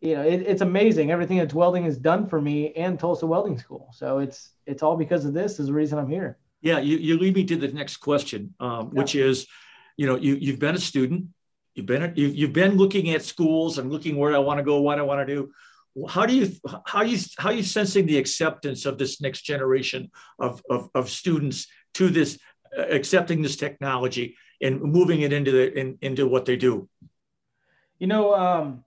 you 0.00 0.14
know 0.16 0.22
it, 0.22 0.42
it's 0.42 0.62
amazing 0.62 1.10
everything 1.10 1.38
that 1.38 1.52
welding 1.52 1.84
has 1.84 1.98
done 1.98 2.26
for 2.26 2.40
me 2.40 2.72
and 2.72 2.98
Tulsa 2.98 3.26
Welding 3.26 3.58
School. 3.58 3.90
So 3.92 4.18
it's 4.18 4.50
it's 4.66 4.82
all 4.82 4.96
because 4.96 5.24
of 5.24 5.34
this 5.34 5.60
is 5.60 5.66
the 5.66 5.74
reason 5.74 5.98
I'm 5.98 6.08
here. 6.08 6.38
Yeah, 6.60 6.80
you, 6.80 6.96
you 6.96 7.18
lead 7.18 7.36
me 7.36 7.44
to 7.44 7.56
the 7.56 7.68
next 7.68 7.98
question, 7.98 8.54
um, 8.58 8.90
yeah. 8.92 9.00
which 9.00 9.14
is, 9.14 9.46
you 9.96 10.06
know, 10.06 10.16
you 10.16 10.36
you've 10.36 10.58
been 10.58 10.74
a 10.74 10.80
student, 10.80 11.26
you've 11.78 11.86
been 11.86 12.12
you've, 12.16 12.52
been 12.52 12.76
looking 12.76 13.10
at 13.10 13.22
schools 13.22 13.78
and 13.78 13.90
looking 13.90 14.16
where 14.16 14.34
I 14.34 14.38
want 14.38 14.58
to 14.58 14.64
go, 14.64 14.80
what 14.80 14.98
I 14.98 15.02
want 15.02 15.26
to 15.26 15.34
do. 15.34 15.52
How 16.08 16.26
do 16.26 16.34
you 16.34 16.52
how 16.86 17.02
you 17.02 17.18
how 17.38 17.50
you 17.50 17.62
sensing 17.62 18.06
the 18.06 18.18
acceptance 18.18 18.84
of 18.84 18.98
this 18.98 19.20
next 19.20 19.42
generation 19.42 20.10
of, 20.38 20.60
of, 20.68 20.90
of 20.94 21.08
students 21.08 21.66
to 21.94 22.08
this 22.08 22.38
uh, 22.76 22.82
accepting 22.82 23.42
this 23.42 23.56
technology 23.56 24.36
and 24.60 24.80
moving 24.80 25.22
it 25.22 25.32
into 25.32 25.50
the 25.50 25.78
in, 25.78 25.98
into 26.02 26.26
what 26.26 26.44
they 26.44 26.56
do? 26.56 26.88
You 27.98 28.06
know 28.06 28.34
um, 28.34 28.84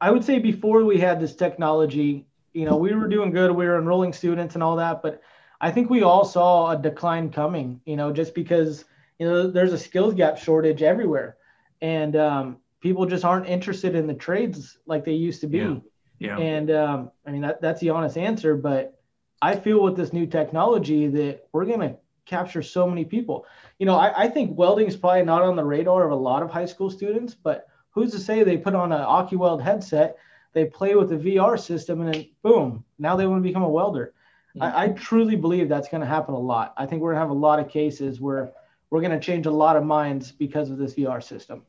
i 0.00 0.10
would 0.10 0.24
say 0.24 0.38
before 0.38 0.84
we 0.84 0.98
had 0.98 1.18
this 1.18 1.34
technology 1.34 2.26
you 2.52 2.66
know 2.66 2.76
we 2.76 2.92
were 2.92 3.08
doing 3.08 3.30
good 3.30 3.50
we 3.50 3.64
were 3.64 3.78
enrolling 3.78 4.12
students 4.12 4.54
and 4.54 4.62
all 4.62 4.76
that 4.76 5.00
but 5.00 5.22
i 5.62 5.70
think 5.70 5.88
we 5.88 6.02
all 6.02 6.22
saw 6.22 6.72
a 6.72 6.76
decline 6.76 7.30
coming 7.30 7.80
you 7.86 7.96
know 7.96 8.12
just 8.12 8.34
because 8.34 8.84
you 9.18 9.26
know 9.26 9.50
there's 9.50 9.72
a 9.72 9.78
skills 9.78 10.12
gap 10.12 10.36
shortage 10.36 10.82
everywhere 10.82 11.36
and 11.80 12.16
um, 12.16 12.56
people 12.80 13.06
just 13.06 13.24
aren't 13.24 13.46
interested 13.46 13.94
in 13.94 14.06
the 14.06 14.14
trades 14.14 14.78
like 14.86 15.04
they 15.04 15.12
used 15.12 15.40
to 15.42 15.46
be. 15.46 15.58
Yeah. 15.58 15.76
yeah. 16.18 16.38
And 16.38 16.70
um, 16.70 17.10
I 17.26 17.30
mean 17.30 17.42
that 17.42 17.60
that's 17.60 17.80
the 17.80 17.90
honest 17.90 18.16
answer, 18.16 18.56
but 18.56 19.00
I 19.42 19.56
feel 19.56 19.82
with 19.82 19.96
this 19.96 20.12
new 20.12 20.26
technology 20.26 21.06
that 21.08 21.48
we're 21.52 21.66
gonna 21.66 21.96
capture 22.26 22.62
so 22.62 22.88
many 22.88 23.04
people. 23.04 23.46
You 23.78 23.86
know, 23.86 23.96
I, 23.96 24.24
I 24.24 24.28
think 24.28 24.58
welding 24.58 24.88
is 24.88 24.96
probably 24.96 25.22
not 25.22 25.42
on 25.42 25.56
the 25.56 25.64
radar 25.64 26.04
of 26.04 26.12
a 26.12 26.16
lot 26.16 26.42
of 26.42 26.50
high 26.50 26.66
school 26.66 26.90
students, 26.90 27.34
but 27.34 27.66
who's 27.90 28.12
to 28.12 28.18
say 28.18 28.42
they 28.42 28.56
put 28.56 28.74
on 28.74 28.92
an 28.92 29.00
OcuWeld 29.00 29.62
headset, 29.62 30.16
they 30.52 30.64
play 30.64 30.94
with 30.94 31.08
the 31.08 31.16
VR 31.16 31.58
system, 31.58 32.00
and 32.00 32.12
then 32.12 32.28
boom, 32.42 32.84
now 32.98 33.16
they 33.16 33.26
want 33.26 33.42
to 33.42 33.46
become 33.46 33.62
a 33.62 33.68
welder. 33.68 34.14
Mm-hmm. 34.56 34.62
I, 34.62 34.84
I 34.84 34.88
truly 34.88 35.36
believe 35.36 35.68
that's 35.68 35.88
going 35.88 36.00
to 36.02 36.06
happen 36.06 36.34
a 36.34 36.38
lot. 36.38 36.74
I 36.76 36.86
think 36.86 37.00
we're 37.00 37.12
going 37.12 37.22
to 37.22 37.28
have 37.28 37.30
a 37.30 37.38
lot 37.38 37.58
of 37.58 37.68
cases 37.68 38.20
where 38.20 38.52
we're 38.90 39.00
going 39.00 39.12
to 39.12 39.20
change 39.20 39.46
a 39.46 39.50
lot 39.50 39.76
of 39.76 39.84
minds 39.84 40.32
because 40.32 40.70
of 40.70 40.78
this 40.78 40.94
VR 40.94 41.22
system. 41.22 41.62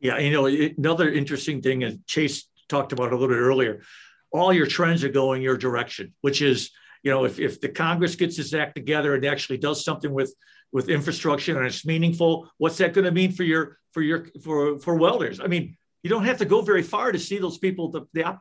Yeah, 0.00 0.18
you 0.18 0.30
know, 0.30 0.46
another 0.46 1.10
interesting 1.10 1.60
thing, 1.60 1.82
as 1.82 1.96
Chase 2.06 2.48
talked 2.68 2.92
about 2.92 3.12
a 3.12 3.16
little 3.16 3.28
bit 3.28 3.40
earlier, 3.40 3.82
all 4.30 4.52
your 4.52 4.66
trends 4.66 5.02
are 5.04 5.08
going 5.08 5.42
your 5.42 5.56
direction, 5.56 6.14
which 6.20 6.42
is, 6.42 6.70
you 7.02 7.10
know, 7.10 7.24
if, 7.24 7.38
if 7.38 7.60
the 7.60 7.68
Congress 7.68 8.14
gets 8.14 8.38
its 8.38 8.54
act 8.54 8.74
together 8.74 9.14
and 9.14 9.24
actually 9.24 9.58
does 9.58 9.84
something 9.84 10.12
with 10.12 10.34
with 10.70 10.90
infrastructure 10.90 11.56
and 11.56 11.66
it's 11.66 11.86
meaningful, 11.86 12.50
what's 12.58 12.76
that 12.76 12.92
going 12.92 13.06
to 13.06 13.10
mean 13.10 13.32
for 13.32 13.42
your 13.42 13.78
for 13.92 14.02
your 14.02 14.26
for 14.42 14.78
for 14.78 14.96
welders? 14.96 15.40
I 15.40 15.46
mean, 15.46 15.76
you 16.02 16.10
don't 16.10 16.24
have 16.24 16.38
to 16.38 16.44
go 16.44 16.60
very 16.60 16.82
far 16.82 17.10
to 17.10 17.18
see 17.18 17.38
those 17.38 17.58
people. 17.58 17.90
The, 17.90 18.02
the 18.12 18.38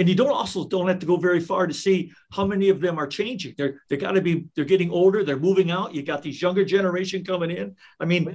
and 0.00 0.08
you 0.08 0.14
don't 0.14 0.30
also 0.30 0.66
don't 0.66 0.88
have 0.88 0.98
to 1.00 1.06
go 1.06 1.18
very 1.18 1.40
far 1.40 1.66
to 1.66 1.74
see 1.74 2.10
how 2.32 2.46
many 2.46 2.70
of 2.70 2.80
them 2.80 2.98
are 2.98 3.06
changing. 3.06 3.54
They're 3.56 3.82
they 3.90 3.98
got 3.98 4.12
to 4.12 4.22
be 4.22 4.46
they're 4.56 4.64
getting 4.64 4.90
older. 4.90 5.22
They're 5.22 5.38
moving 5.38 5.70
out. 5.70 5.94
You 5.94 6.02
got 6.02 6.22
these 6.22 6.40
younger 6.40 6.64
generation 6.64 7.22
coming 7.22 7.50
in. 7.50 7.76
I 8.00 8.06
mean, 8.06 8.34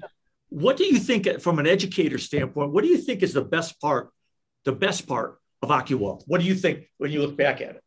what 0.49 0.77
do 0.77 0.85
you 0.85 0.99
think 0.99 1.41
from 1.41 1.57
an 1.57 1.65
educator 1.65 2.19
standpoint? 2.19 2.71
What 2.71 2.83
do 2.83 2.89
you 2.89 2.97
think 2.97 3.23
is 3.23 3.33
the 3.33 3.41
best 3.43 3.81
part, 3.81 4.11
the 4.63 4.71
best 4.71 5.07
part 5.07 5.39
of 5.63 5.69
OcuWeld? 5.69 6.21
What 6.27 6.39
do 6.39 6.45
you 6.45 6.53
think 6.53 6.87
when 6.99 7.11
you 7.11 7.21
look 7.21 7.35
back 7.35 7.61
at 7.61 7.71
it? 7.77 7.83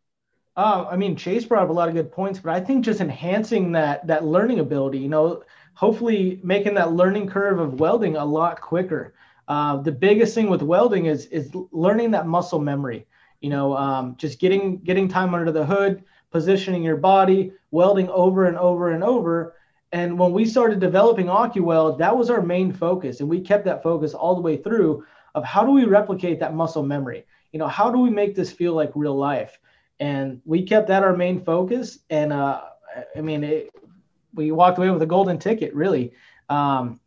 Uh, 0.57 0.89
I 0.91 0.97
mean, 0.97 1.15
Chase 1.15 1.45
brought 1.45 1.63
up 1.63 1.71
a 1.71 1.73
lot 1.73 1.89
of 1.89 1.95
good 1.95 2.11
points, 2.11 2.41
but 2.41 2.53
I 2.53 2.61
think 2.61 2.85
just 2.85 3.01
enhancing 3.01 3.71
that 3.73 4.05
that 4.09 4.25
learning 4.25 4.59
ability, 4.59 4.99
you 4.99 5.09
know, 5.09 5.45
hopefully 5.75 6.41
making 6.43 6.75
that 6.75 6.95
learning 6.95 7.29
curve 7.29 7.61
of 7.61 7.79
welding 7.79 8.17
a 8.17 8.25
lot 8.25 8.61
quicker. 8.61 9.15
Uh, 9.47 9.77
the 9.77 9.93
biggest 9.93 10.35
thing 10.35 10.51
with 10.51 10.63
welding 10.63 11.07
is 11.07 11.27
is 11.27 11.55
learning 11.71 12.11
that 12.11 12.27
muscle 12.27 12.59
memory. 12.59 13.07
You 13.41 13.51
know, 13.51 13.77
um, 13.77 14.17
just 14.17 14.41
getting 14.41 14.79
getting 14.79 15.09
time 15.09 15.35
under 15.35 15.53
the 15.53 15.65
hood, 15.65 16.05
positioning 16.31 16.83
your 16.83 16.97
body, 16.97 17.53
welding 17.71 18.09
over 18.09 18.47
and 18.47 18.57
over 18.57 18.91
and 18.91 19.05
over. 19.05 19.55
And 19.93 20.19
when 20.19 20.33
we 20.33 20.45
started 20.45 20.81
developing 20.81 21.27
OcuWeld, 21.27 21.99
that 21.99 22.17
was 22.17 22.29
our 22.31 22.43
main 22.43 22.73
focus, 22.73 23.21
and 23.21 23.29
we 23.29 23.41
kept 23.41 23.65
that 23.65 23.83
focus 23.83 24.13
all 24.13 24.35
the 24.35 24.43
way 24.43 24.57
through. 24.57 25.05
Of 25.35 25.45
how 25.45 25.65
do 25.65 25.71
we 25.71 25.85
replicate 25.85 26.41
that 26.41 26.55
muscle 26.55 26.83
memory? 26.83 27.25
You 27.53 27.59
know, 27.59 27.69
how 27.69 27.91
do 27.91 27.99
we 27.99 28.11
make 28.11 28.35
this 28.35 28.51
feel 28.51 28.75
like 28.75 28.91
real 28.95 29.17
life? 29.17 29.59
And 30.01 30.41
we 30.45 30.63
kept 30.63 30.89
that 30.89 31.05
our 31.05 31.17
main 31.17 31.45
focus. 31.45 32.01
And 32.11 32.33
uh, 32.33 32.63
I 33.17 33.21
mean, 33.21 33.45
it, 33.45 33.71
we 34.35 34.51
walked 34.53 34.79
away 34.79 34.91
with 34.91 35.03
a 35.03 35.07
golden 35.07 35.39
ticket, 35.39 35.75
really. 35.75 36.13
Um, 36.49 37.01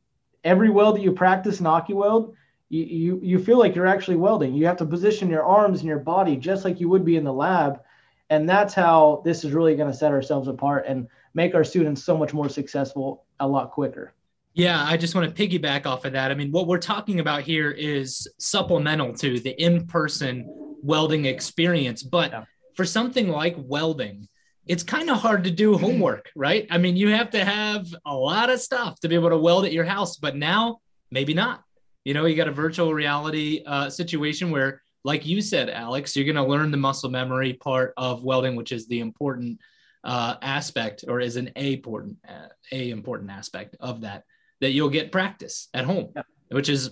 every 0.44 0.70
weld 0.70 0.96
that 0.96 1.02
you 1.02 1.12
practice 1.12 1.60
in 1.60 1.66
OcuWeld, 1.66 2.34
you, 2.72 2.86
you, 2.86 3.20
you 3.22 3.40
feel 3.40 3.60
like 3.60 3.76
you're 3.76 3.86
actually 3.86 4.16
welding. 4.16 4.54
You 4.54 4.66
have 4.66 4.78
to 4.78 4.86
position 4.86 5.30
your 5.30 5.44
arms 5.44 5.80
and 5.80 5.90
your 5.90 6.00
body 6.00 6.38
just 6.38 6.64
like 6.64 6.80
you 6.80 6.88
would 6.88 7.04
be 7.04 7.18
in 7.18 7.26
the 7.26 7.34
lab. 7.34 7.82
And 8.30 8.48
that's 8.48 8.74
how 8.74 9.22
this 9.26 9.44
is 9.44 9.52
really 9.52 9.76
going 9.76 9.92
to 9.92 9.98
set 9.98 10.14
ourselves 10.14 10.48
apart 10.48 10.86
and 10.88 11.08
make 11.34 11.54
our 11.54 11.66
students 11.66 12.02
so 12.02 12.16
much 12.16 12.34
more 12.34 12.48
successful 12.48 13.26
a 13.42 13.48
lot 13.48 13.72
quicker. 13.72 14.14
Yeah, 14.54 14.86
I 14.88 14.96
just 14.96 15.16
want 15.16 15.36
to 15.36 15.48
piggyback 15.48 15.86
off 15.86 16.06
of 16.06 16.14
that. 16.14 16.32
I 16.32 16.34
mean, 16.34 16.50
what 16.52 16.68
we're 16.68 16.78
talking 16.78 17.20
about 17.20 17.42
here 17.42 17.72
is 17.72 18.26
supplemental 18.40 19.14
to 19.16 19.42
the 19.42 19.62
in 19.62 19.86
person 19.86 20.46
welding 20.82 21.26
experience. 21.26 22.04
But 22.04 22.32
yeah. 22.32 22.46
for 22.76 22.86
something 22.86 23.28
like 23.28 23.56
welding, 23.58 24.30
it's 24.66 24.84
kind 24.84 25.10
of 25.10 25.18
hard 25.18 25.44
to 25.44 25.52
do 25.52 25.78
homework, 25.78 26.32
right? 26.38 26.68
I 26.70 26.78
mean, 26.78 26.96
you 26.96 27.10
have 27.10 27.32
to 27.32 27.44
have 27.44 27.94
a 28.06 28.16
lot 28.16 28.50
of 28.50 28.62
stuff 28.62 28.98
to 29.02 29.10
be 29.10 29.16
able 29.16 29.30
to 29.30 29.38
weld 29.38 29.66
at 29.66 29.74
your 29.74 29.86
house, 29.86 30.16
but 30.16 30.38
now 30.38 30.80
maybe 31.12 31.34
not. 31.34 31.66
You 32.04 32.14
know, 32.14 32.26
you 32.26 32.36
got 32.36 32.48
a 32.48 32.52
virtual 32.52 32.94
reality 32.94 33.64
uh, 33.66 33.90
situation 33.90 34.50
where, 34.52 34.82
like 35.04 35.26
you 35.26 35.42
said, 35.42 35.70
Alex, 35.70 36.16
you're 36.16 36.26
going 36.26 36.36
to 36.36 36.44
learn 36.44 36.72
the 36.72 36.78
muscle 36.78 37.10
memory 37.10 37.54
part 37.54 37.94
of 37.98 38.24
welding, 38.24 38.56
which 38.56 38.72
is 38.72 38.88
the 38.88 39.00
important 39.00 39.60
uh, 40.04 40.36
aspect, 40.42 41.06
or 41.08 41.20
is 41.20 41.36
an 41.36 41.52
a 41.56 41.74
important 41.74 42.18
uh, 42.28 42.48
a 42.72 42.90
important 42.90 43.30
aspect 43.30 43.76
of 43.80 44.02
that 44.02 44.24
that 44.62 44.72
you'll 44.72 44.90
get 44.90 45.12
practice 45.12 45.68
at 45.74 45.86
home, 45.86 46.10
yeah. 46.16 46.24
which 46.50 46.70
is 46.70 46.92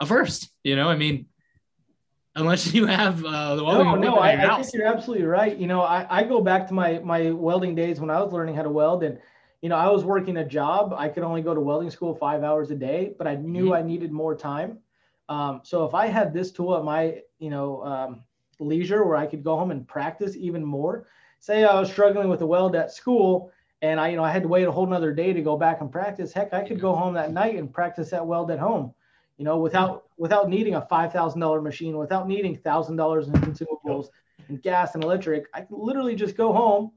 a 0.00 0.06
first. 0.06 0.50
You 0.64 0.76
know, 0.76 0.88
I 0.88 0.96
mean, 0.96 1.26
unless 2.34 2.72
you 2.74 2.86
have 2.86 3.24
uh, 3.24 3.56
the 3.56 3.64
welding. 3.64 4.00
No, 4.00 4.14
no, 4.14 4.16
I, 4.16 4.32
I 4.32 4.62
think 4.62 4.74
you're 4.74 4.86
absolutely 4.86 5.26
right. 5.26 5.56
You 5.56 5.66
know, 5.66 5.82
I, 5.82 6.06
I 6.08 6.24
go 6.24 6.40
back 6.40 6.66
to 6.68 6.74
my 6.74 6.98
my 7.00 7.30
welding 7.30 7.74
days 7.74 8.00
when 8.00 8.10
I 8.10 8.20
was 8.20 8.32
learning 8.32 8.56
how 8.56 8.62
to 8.62 8.70
weld, 8.70 9.04
and 9.04 9.18
you 9.62 9.68
know, 9.68 9.76
I 9.76 9.88
was 9.88 10.04
working 10.04 10.36
a 10.36 10.44
job. 10.44 10.94
I 10.96 11.08
could 11.08 11.22
only 11.22 11.40
go 11.40 11.54
to 11.54 11.60
welding 11.60 11.90
school 11.90 12.14
five 12.14 12.42
hours 12.42 12.70
a 12.70 12.74
day, 12.74 13.14
but 13.16 13.26
I 13.26 13.36
knew 13.36 13.66
mm-hmm. 13.66 13.74
I 13.74 13.82
needed 13.82 14.12
more 14.12 14.34
time. 14.34 14.78
Um, 15.28 15.60
so 15.62 15.84
if 15.84 15.94
I 15.94 16.08
had 16.08 16.34
this 16.34 16.50
tool 16.50 16.76
at 16.76 16.84
my 16.84 17.22
you 17.38 17.48
know 17.48 17.82
um, 17.84 18.24
leisure, 18.58 19.04
where 19.04 19.16
I 19.16 19.26
could 19.26 19.42
go 19.42 19.56
home 19.56 19.70
and 19.70 19.86
practice 19.88 20.36
even 20.36 20.64
more. 20.64 21.06
Say 21.38 21.64
I 21.64 21.80
was 21.80 21.90
struggling 21.90 22.28
with 22.28 22.42
a 22.42 22.46
weld 22.46 22.76
at 22.76 22.92
school. 22.92 23.50
And 23.80 23.98
I, 23.98 24.10
you 24.10 24.16
know, 24.16 24.22
I 24.22 24.30
had 24.30 24.42
to 24.42 24.48
wait 24.48 24.62
a 24.62 24.70
whole 24.70 24.86
another 24.86 25.12
day 25.12 25.32
to 25.32 25.42
go 25.42 25.56
back 25.56 25.80
and 25.80 25.90
practice. 25.90 26.32
Heck, 26.32 26.52
I 26.52 26.62
could 26.62 26.78
go 26.78 26.94
home 26.94 27.14
that 27.14 27.32
night 27.32 27.56
and 27.56 27.72
practice 27.72 28.10
that 28.10 28.24
weld 28.24 28.52
at 28.52 28.60
home 28.60 28.94
you 29.42 29.44
know, 29.44 29.58
without 29.58 30.04
without 30.18 30.48
needing 30.48 30.76
a 30.76 30.86
five 30.86 31.12
thousand 31.12 31.40
dollar 31.40 31.60
machine, 31.60 31.96
without 31.96 32.28
needing 32.28 32.56
thousand 32.56 32.94
dollars 32.94 33.26
in 33.26 33.32
consumables 33.34 34.06
and 34.48 34.62
gas 34.62 34.94
and 34.94 35.02
electric, 35.02 35.46
I 35.54 35.62
could 35.62 35.76
literally 35.76 36.14
just 36.14 36.36
go 36.36 36.52
home, 36.52 36.92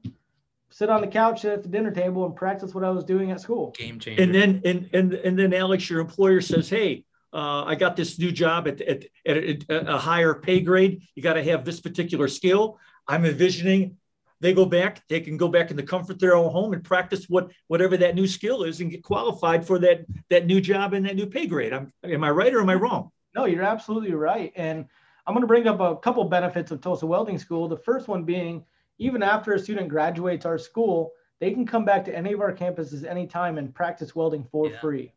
sit 0.70 0.90
on 0.90 1.00
the 1.00 1.06
couch 1.06 1.44
at 1.44 1.62
the 1.62 1.68
dinner 1.68 1.90
table, 1.90 2.24
and 2.24 2.34
practice 2.34 2.74
what 2.74 2.84
I 2.84 2.90
was 2.90 3.04
doing 3.04 3.30
at 3.30 3.40
school. 3.40 3.72
Game 3.76 3.98
changer. 3.98 4.22
And 4.22 4.34
then 4.34 4.62
and 4.64 4.90
and 4.92 5.12
and 5.14 5.38
then 5.38 5.54
Alex, 5.54 5.88
your 5.88 6.00
employer 6.00 6.40
says, 6.40 6.68
"Hey, 6.68 7.04
uh, 7.32 7.64
I 7.64 7.74
got 7.74 7.96
this 7.96 8.18
new 8.18 8.32
job 8.32 8.68
at, 8.68 8.80
at, 8.80 9.04
at 9.26 9.36
a, 9.36 9.94
a 9.94 9.98
higher 9.98 10.34
pay 10.34 10.60
grade. 10.60 11.02
You 11.14 11.22
got 11.22 11.34
to 11.34 11.44
have 11.44 11.64
this 11.64 11.80
particular 11.80 12.28
skill. 12.28 12.78
I'm 13.08 13.24
envisioning 13.24 13.96
they 14.40 14.52
go 14.52 14.66
back, 14.66 15.02
they 15.08 15.20
can 15.20 15.36
go 15.36 15.48
back 15.48 15.70
in 15.70 15.76
the 15.76 15.82
comfort 15.82 16.14
of 16.14 16.18
their 16.18 16.36
own 16.36 16.50
home 16.50 16.72
and 16.72 16.84
practice 16.84 17.28
what 17.28 17.50
whatever 17.68 17.96
that 17.96 18.14
new 18.14 18.26
skill 18.26 18.64
is 18.64 18.80
and 18.80 18.90
get 18.90 19.02
qualified 19.02 19.66
for 19.66 19.78
that 19.78 20.04
that 20.28 20.46
new 20.46 20.60
job 20.60 20.92
and 20.92 21.06
that 21.06 21.16
new 21.16 21.26
pay 21.26 21.46
grade. 21.46 21.72
I'm, 21.72 21.92
am 22.04 22.24
I 22.24 22.30
right 22.30 22.52
or 22.54 22.60
am 22.60 22.70
I 22.70 22.74
wrong? 22.74 23.10
No, 23.34 23.46
you're 23.46 23.62
absolutely 23.62 24.12
right. 24.12 24.52
And 24.56 24.86
I'm 25.26 25.34
going 25.34 25.42
to 25.42 25.46
bring 25.46 25.66
up 25.66 25.80
a 25.80 25.96
couple 25.96 26.24
benefits 26.24 26.70
of 26.70 26.80
Tulsa 26.80 27.06
Welding 27.06 27.38
School. 27.38 27.68
The 27.68 27.76
first 27.76 28.08
one 28.08 28.24
being, 28.24 28.64
even 28.98 29.22
after 29.22 29.52
a 29.52 29.58
student 29.58 29.88
graduates 29.88 30.46
our 30.46 30.58
school, 30.58 31.12
they 31.40 31.52
can 31.52 31.66
come 31.66 31.84
back 31.84 32.04
to 32.04 32.16
any 32.16 32.32
of 32.32 32.40
our 32.40 32.54
campuses 32.54 33.04
anytime 33.04 33.58
and 33.58 33.74
practice 33.74 34.14
welding 34.14 34.46
for 34.50 34.68
yeah. 34.68 34.80
free. 34.80 35.12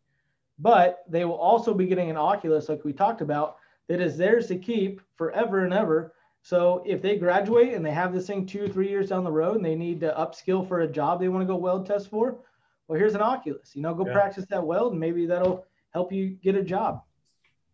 But 0.58 1.04
they 1.08 1.24
will 1.24 1.36
also 1.36 1.74
be 1.74 1.86
getting 1.86 2.10
an 2.10 2.18
Oculus, 2.18 2.68
like 2.68 2.84
we 2.84 2.92
talked 2.92 3.22
about, 3.22 3.58
that 3.88 4.02
is 4.02 4.18
theirs 4.18 4.48
to 4.48 4.58
keep 4.58 5.02
forever 5.16 5.64
and 5.64 5.74
ever 5.74 6.14
so 6.42 6.84
if 6.86 7.02
they 7.02 7.18
graduate 7.18 7.74
and 7.74 7.86
they 7.86 7.92
have 7.92 8.14
this 8.14 8.28
thing 8.28 8.46
two, 8.46 8.68
three 8.68 8.90
years 8.90 9.10
down 9.10 9.24
the 9.24 9.32
road 9.32 9.58
and 9.58 9.66
they 9.66 9.76
need 9.76 10.00
to 10.02 10.14
upskill 10.18 10.68
for 10.68 10.82
a 10.82 10.88
job 10.88 11.20
they 11.20 11.28
want 11.28 11.42
to 11.42 11.48
go 11.48 11.56
weld 11.56 11.86
test 11.86 12.10
for, 12.10 12.40
well, 12.88 12.98
here's 12.98 13.16
an 13.16 13.22
Oculus. 13.22 13.76
You 13.76 13.82
know, 13.82 13.94
go 13.94 14.06
yeah. 14.06 14.14
practice 14.14 14.46
that 14.50 14.66
weld 14.66 14.94
and 14.94 15.00
maybe 15.00 15.26
that'll 15.26 15.66
help 15.94 16.12
you 16.12 16.30
get 16.30 16.56
a 16.56 16.64
job. 16.64 17.04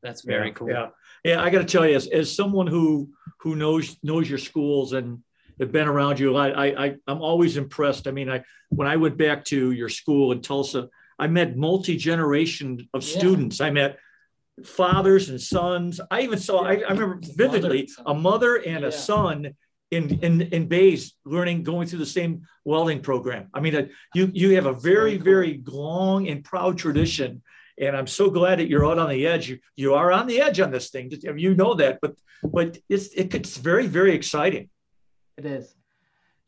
That's 0.02 0.22
very 0.22 0.48
yeah, 0.48 0.54
cool. 0.54 0.70
Yeah, 0.70 0.88
yeah. 1.24 1.41
I 1.41 1.50
got 1.50 1.60
to 1.60 1.65
tell 1.65 1.88
you, 1.88 1.96
as, 1.96 2.08
as 2.08 2.36
someone 2.36 2.68
who 2.68 3.10
who 3.39 3.56
knows 3.56 3.98
knows 4.04 4.30
your 4.30 4.38
schools 4.38 4.94
and 4.94 5.24
have 5.60 5.72
been 5.72 5.88
around 5.88 6.20
you, 6.20 6.36
I, 6.36 6.86
I 6.86 6.96
I'm 7.08 7.22
always 7.22 7.58
impressed. 7.58 8.08
I 8.08 8.12
mean, 8.12 8.30
I 8.30 8.44
when 8.70 8.88
I 8.88 8.96
went 8.98 9.18
back 9.18 9.46
to 9.46 9.72
your 9.72 9.89
school 9.89 10.32
in 10.32 10.41
Tulsa, 10.41 10.89
I 11.18 11.28
met 11.28 11.56
multi 11.56 11.98
generation 11.98 12.89
of 12.94 13.04
yeah. 13.04 13.18
students. 13.18 13.62
I 13.62 13.70
met 13.70 14.00
fathers 14.63 15.30
and 15.30 15.41
sons. 15.41 16.00
I 16.10 16.22
even 16.22 16.39
saw, 16.39 16.63
I, 16.63 16.76
I 16.76 16.91
remember 16.91 17.20
vividly 17.22 17.89
a 18.06 18.13
mother 18.13 18.56
and 18.56 18.86
a 18.86 18.91
son 18.91 19.56
in, 19.91 20.20
in, 20.24 20.41
in 20.41 20.68
Bays 20.68 21.13
learning, 21.26 21.63
going 21.63 21.88
through 21.88 22.00
the 22.00 22.06
same 22.06 22.44
welding 22.63 23.02
program. 23.02 23.50
I 23.54 23.60
mean, 23.60 23.76
uh, 23.76 23.88
you, 24.13 24.32
you 24.34 24.56
have 24.56 24.65
a 24.65 24.74
very, 24.74 25.18
very 25.18 25.62
long 25.65 26.28
and 26.28 26.44
proud 26.44 26.78
tradition. 26.78 27.44
And 27.78 27.96
I'm 27.96 28.08
so 28.08 28.30
glad 28.30 28.60
that 28.60 28.70
you're 28.70 28.86
out 28.86 28.98
on 28.98 29.10
the 29.10 29.28
edge. 29.28 29.50
You, 29.50 29.60
you 29.76 29.94
are 29.94 30.12
on 30.12 30.28
the 30.28 30.41
edge 30.41 30.60
on 30.60 30.72
this 30.72 30.89
thing. 30.89 31.12
You 31.12 31.54
know 31.56 31.74
that, 31.76 32.00
but, 32.02 32.15
but 32.44 32.78
it's, 32.88 33.10
it's 33.10 33.58
very, 33.58 33.88
very 33.88 34.15
exciting. 34.15 34.70
It 35.38 35.45
is. 35.45 35.76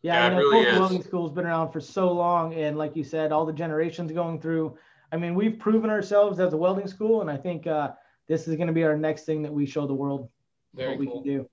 Yeah, 0.02 0.14
yeah 0.14 0.26
I 0.26 0.30
know 0.30 0.38
really 0.38 0.80
Welding 0.80 1.04
School's 1.04 1.32
been 1.32 1.46
around 1.46 1.72
for 1.72 1.80
so 1.80 2.12
long. 2.12 2.54
And 2.54 2.78
like 2.78 2.96
you 2.96 3.04
said, 3.04 3.32
all 3.32 3.46
the 3.46 3.54
generations 3.54 4.12
going 4.12 4.40
through, 4.40 4.78
I 5.12 5.18
mean, 5.18 5.36
we've 5.36 5.58
proven 5.58 5.90
ourselves 5.90 6.40
as 6.40 6.54
a 6.54 6.58
welding 6.58 6.88
school, 6.88 7.22
and 7.22 7.32
I 7.32 7.38
think 7.38 7.66
uh, 7.66 7.92
this 8.28 8.48
is 8.48 8.56
going 8.56 8.68
to 8.68 8.74
be 8.74 8.84
our 8.84 8.98
next 8.98 9.24
thing 9.24 9.42
that 9.44 9.54
we 9.54 9.66
show 9.66 9.88
the 9.88 9.94
world 9.94 10.30
Very 10.74 10.98
what 10.98 10.98
cool. 10.98 11.24
we 11.24 11.30
can 11.30 11.38
do. 11.40 11.50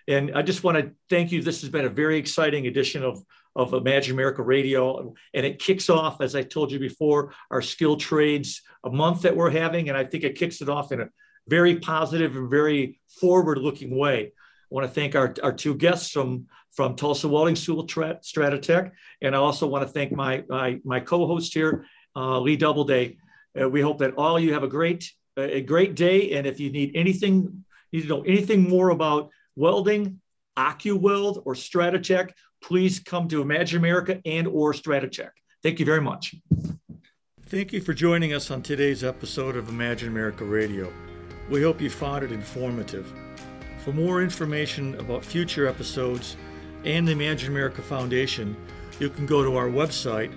And 0.07 0.31
I 0.35 0.41
just 0.41 0.63
want 0.63 0.77
to 0.77 0.91
thank 1.09 1.31
you. 1.31 1.41
This 1.41 1.61
has 1.61 1.69
been 1.69 1.85
a 1.85 1.89
very 1.89 2.17
exciting 2.17 2.67
edition 2.67 3.03
of, 3.03 3.23
of 3.55 3.73
Imagine 3.73 4.13
America 4.13 4.43
Radio. 4.43 5.13
And 5.33 5.45
it 5.45 5.59
kicks 5.59 5.89
off, 5.89 6.21
as 6.21 6.35
I 6.35 6.43
told 6.43 6.71
you 6.71 6.79
before, 6.79 7.33
our 7.49 7.61
skill 7.61 7.97
trades 7.97 8.61
a 8.83 8.89
month 8.89 9.23
that 9.23 9.35
we're 9.35 9.49
having. 9.49 9.89
And 9.89 9.97
I 9.97 10.03
think 10.05 10.23
it 10.23 10.37
kicks 10.37 10.61
it 10.61 10.69
off 10.69 10.91
in 10.91 11.01
a 11.01 11.09
very 11.47 11.75
positive 11.79 12.35
and 12.35 12.49
very 12.49 12.99
forward 13.19 13.57
looking 13.57 13.97
way. 13.97 14.19
I 14.25 14.69
want 14.69 14.87
to 14.87 14.93
thank 14.93 15.15
our, 15.15 15.33
our 15.41 15.53
two 15.53 15.75
guests 15.75 16.11
from, 16.11 16.47
from 16.71 16.95
Tulsa 16.95 17.27
Welding 17.27 17.55
School 17.55 17.85
StrataTech. 17.85 18.91
And 19.21 19.35
I 19.35 19.39
also 19.39 19.67
want 19.67 19.87
to 19.87 19.91
thank 19.91 20.11
my, 20.11 20.43
my, 20.49 20.79
my 20.83 20.99
co-host 20.99 21.53
here, 21.53 21.85
uh, 22.15 22.39
Lee 22.39 22.57
Doubleday. 22.57 23.17
Uh, 23.59 23.69
we 23.69 23.81
hope 23.81 23.99
that 23.99 24.15
all 24.15 24.39
you 24.39 24.53
have 24.53 24.63
a 24.63 24.67
great, 24.67 25.11
a 25.37 25.61
great 25.61 25.95
day. 25.95 26.31
And 26.31 26.47
if 26.47 26.59
you 26.59 26.71
need 26.71 26.95
anything, 26.95 27.63
need 27.91 28.01
to 28.03 28.07
know 28.07 28.23
anything 28.23 28.69
more 28.69 28.89
about 28.89 29.29
welding, 29.55 30.19
OcuWeld 30.57 31.43
or 31.45 31.53
StrataTech, 31.53 32.31
please 32.61 32.99
come 32.99 33.27
to 33.29 33.41
Imagine 33.41 33.79
America 33.79 34.21
and 34.25 34.47
or 34.47 34.73
StrataTech. 34.73 35.31
Thank 35.63 35.79
you 35.79 35.85
very 35.85 36.01
much. 36.01 36.35
Thank 37.47 37.71
you 37.73 37.81
for 37.81 37.93
joining 37.93 38.33
us 38.33 38.49
on 38.49 38.63
today's 38.63 39.03
episode 39.03 39.55
of 39.55 39.69
Imagine 39.69 40.09
America 40.09 40.43
Radio. 40.43 40.91
We 41.49 41.61
hope 41.61 41.79
you 41.79 41.91
found 41.91 42.23
it 42.23 42.31
informative. 42.31 43.13
For 43.83 43.93
more 43.93 44.23
information 44.23 44.95
about 44.95 45.23
future 45.23 45.67
episodes 45.67 46.37
and 46.85 47.07
the 47.07 47.11
Imagine 47.11 47.51
America 47.51 47.83
Foundation, 47.83 48.57
you 48.99 49.11
can 49.11 49.27
go 49.27 49.43
to 49.43 49.55
our 49.57 49.67
website, 49.67 50.33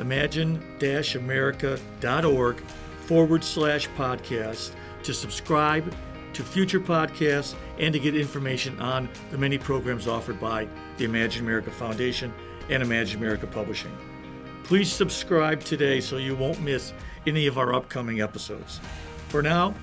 imagine-america.org 0.00 2.62
forward 3.10 3.42
slash 3.42 3.88
podcast 3.96 4.70
to 5.02 5.12
subscribe 5.12 5.92
to 6.32 6.44
future 6.44 6.78
podcasts 6.78 7.56
and 7.80 7.92
to 7.92 7.98
get 7.98 8.14
information 8.14 8.78
on 8.78 9.08
the 9.32 9.36
many 9.36 9.58
programs 9.58 10.06
offered 10.06 10.38
by 10.38 10.68
the 10.96 11.04
Imagine 11.06 11.44
America 11.44 11.72
Foundation 11.72 12.32
and 12.68 12.84
Imagine 12.84 13.18
America 13.18 13.48
Publishing. 13.48 13.90
Please 14.62 14.92
subscribe 14.92 15.58
today 15.58 16.00
so 16.00 16.18
you 16.18 16.36
won't 16.36 16.60
miss 16.60 16.92
any 17.26 17.48
of 17.48 17.58
our 17.58 17.74
upcoming 17.74 18.20
episodes. 18.20 18.78
For 19.26 19.42
now, 19.42 19.74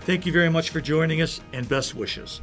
thank 0.00 0.26
you 0.26 0.32
very 0.32 0.50
much 0.50 0.70
for 0.70 0.80
joining 0.80 1.22
us 1.22 1.40
and 1.52 1.68
best 1.68 1.94
wishes. 1.94 2.40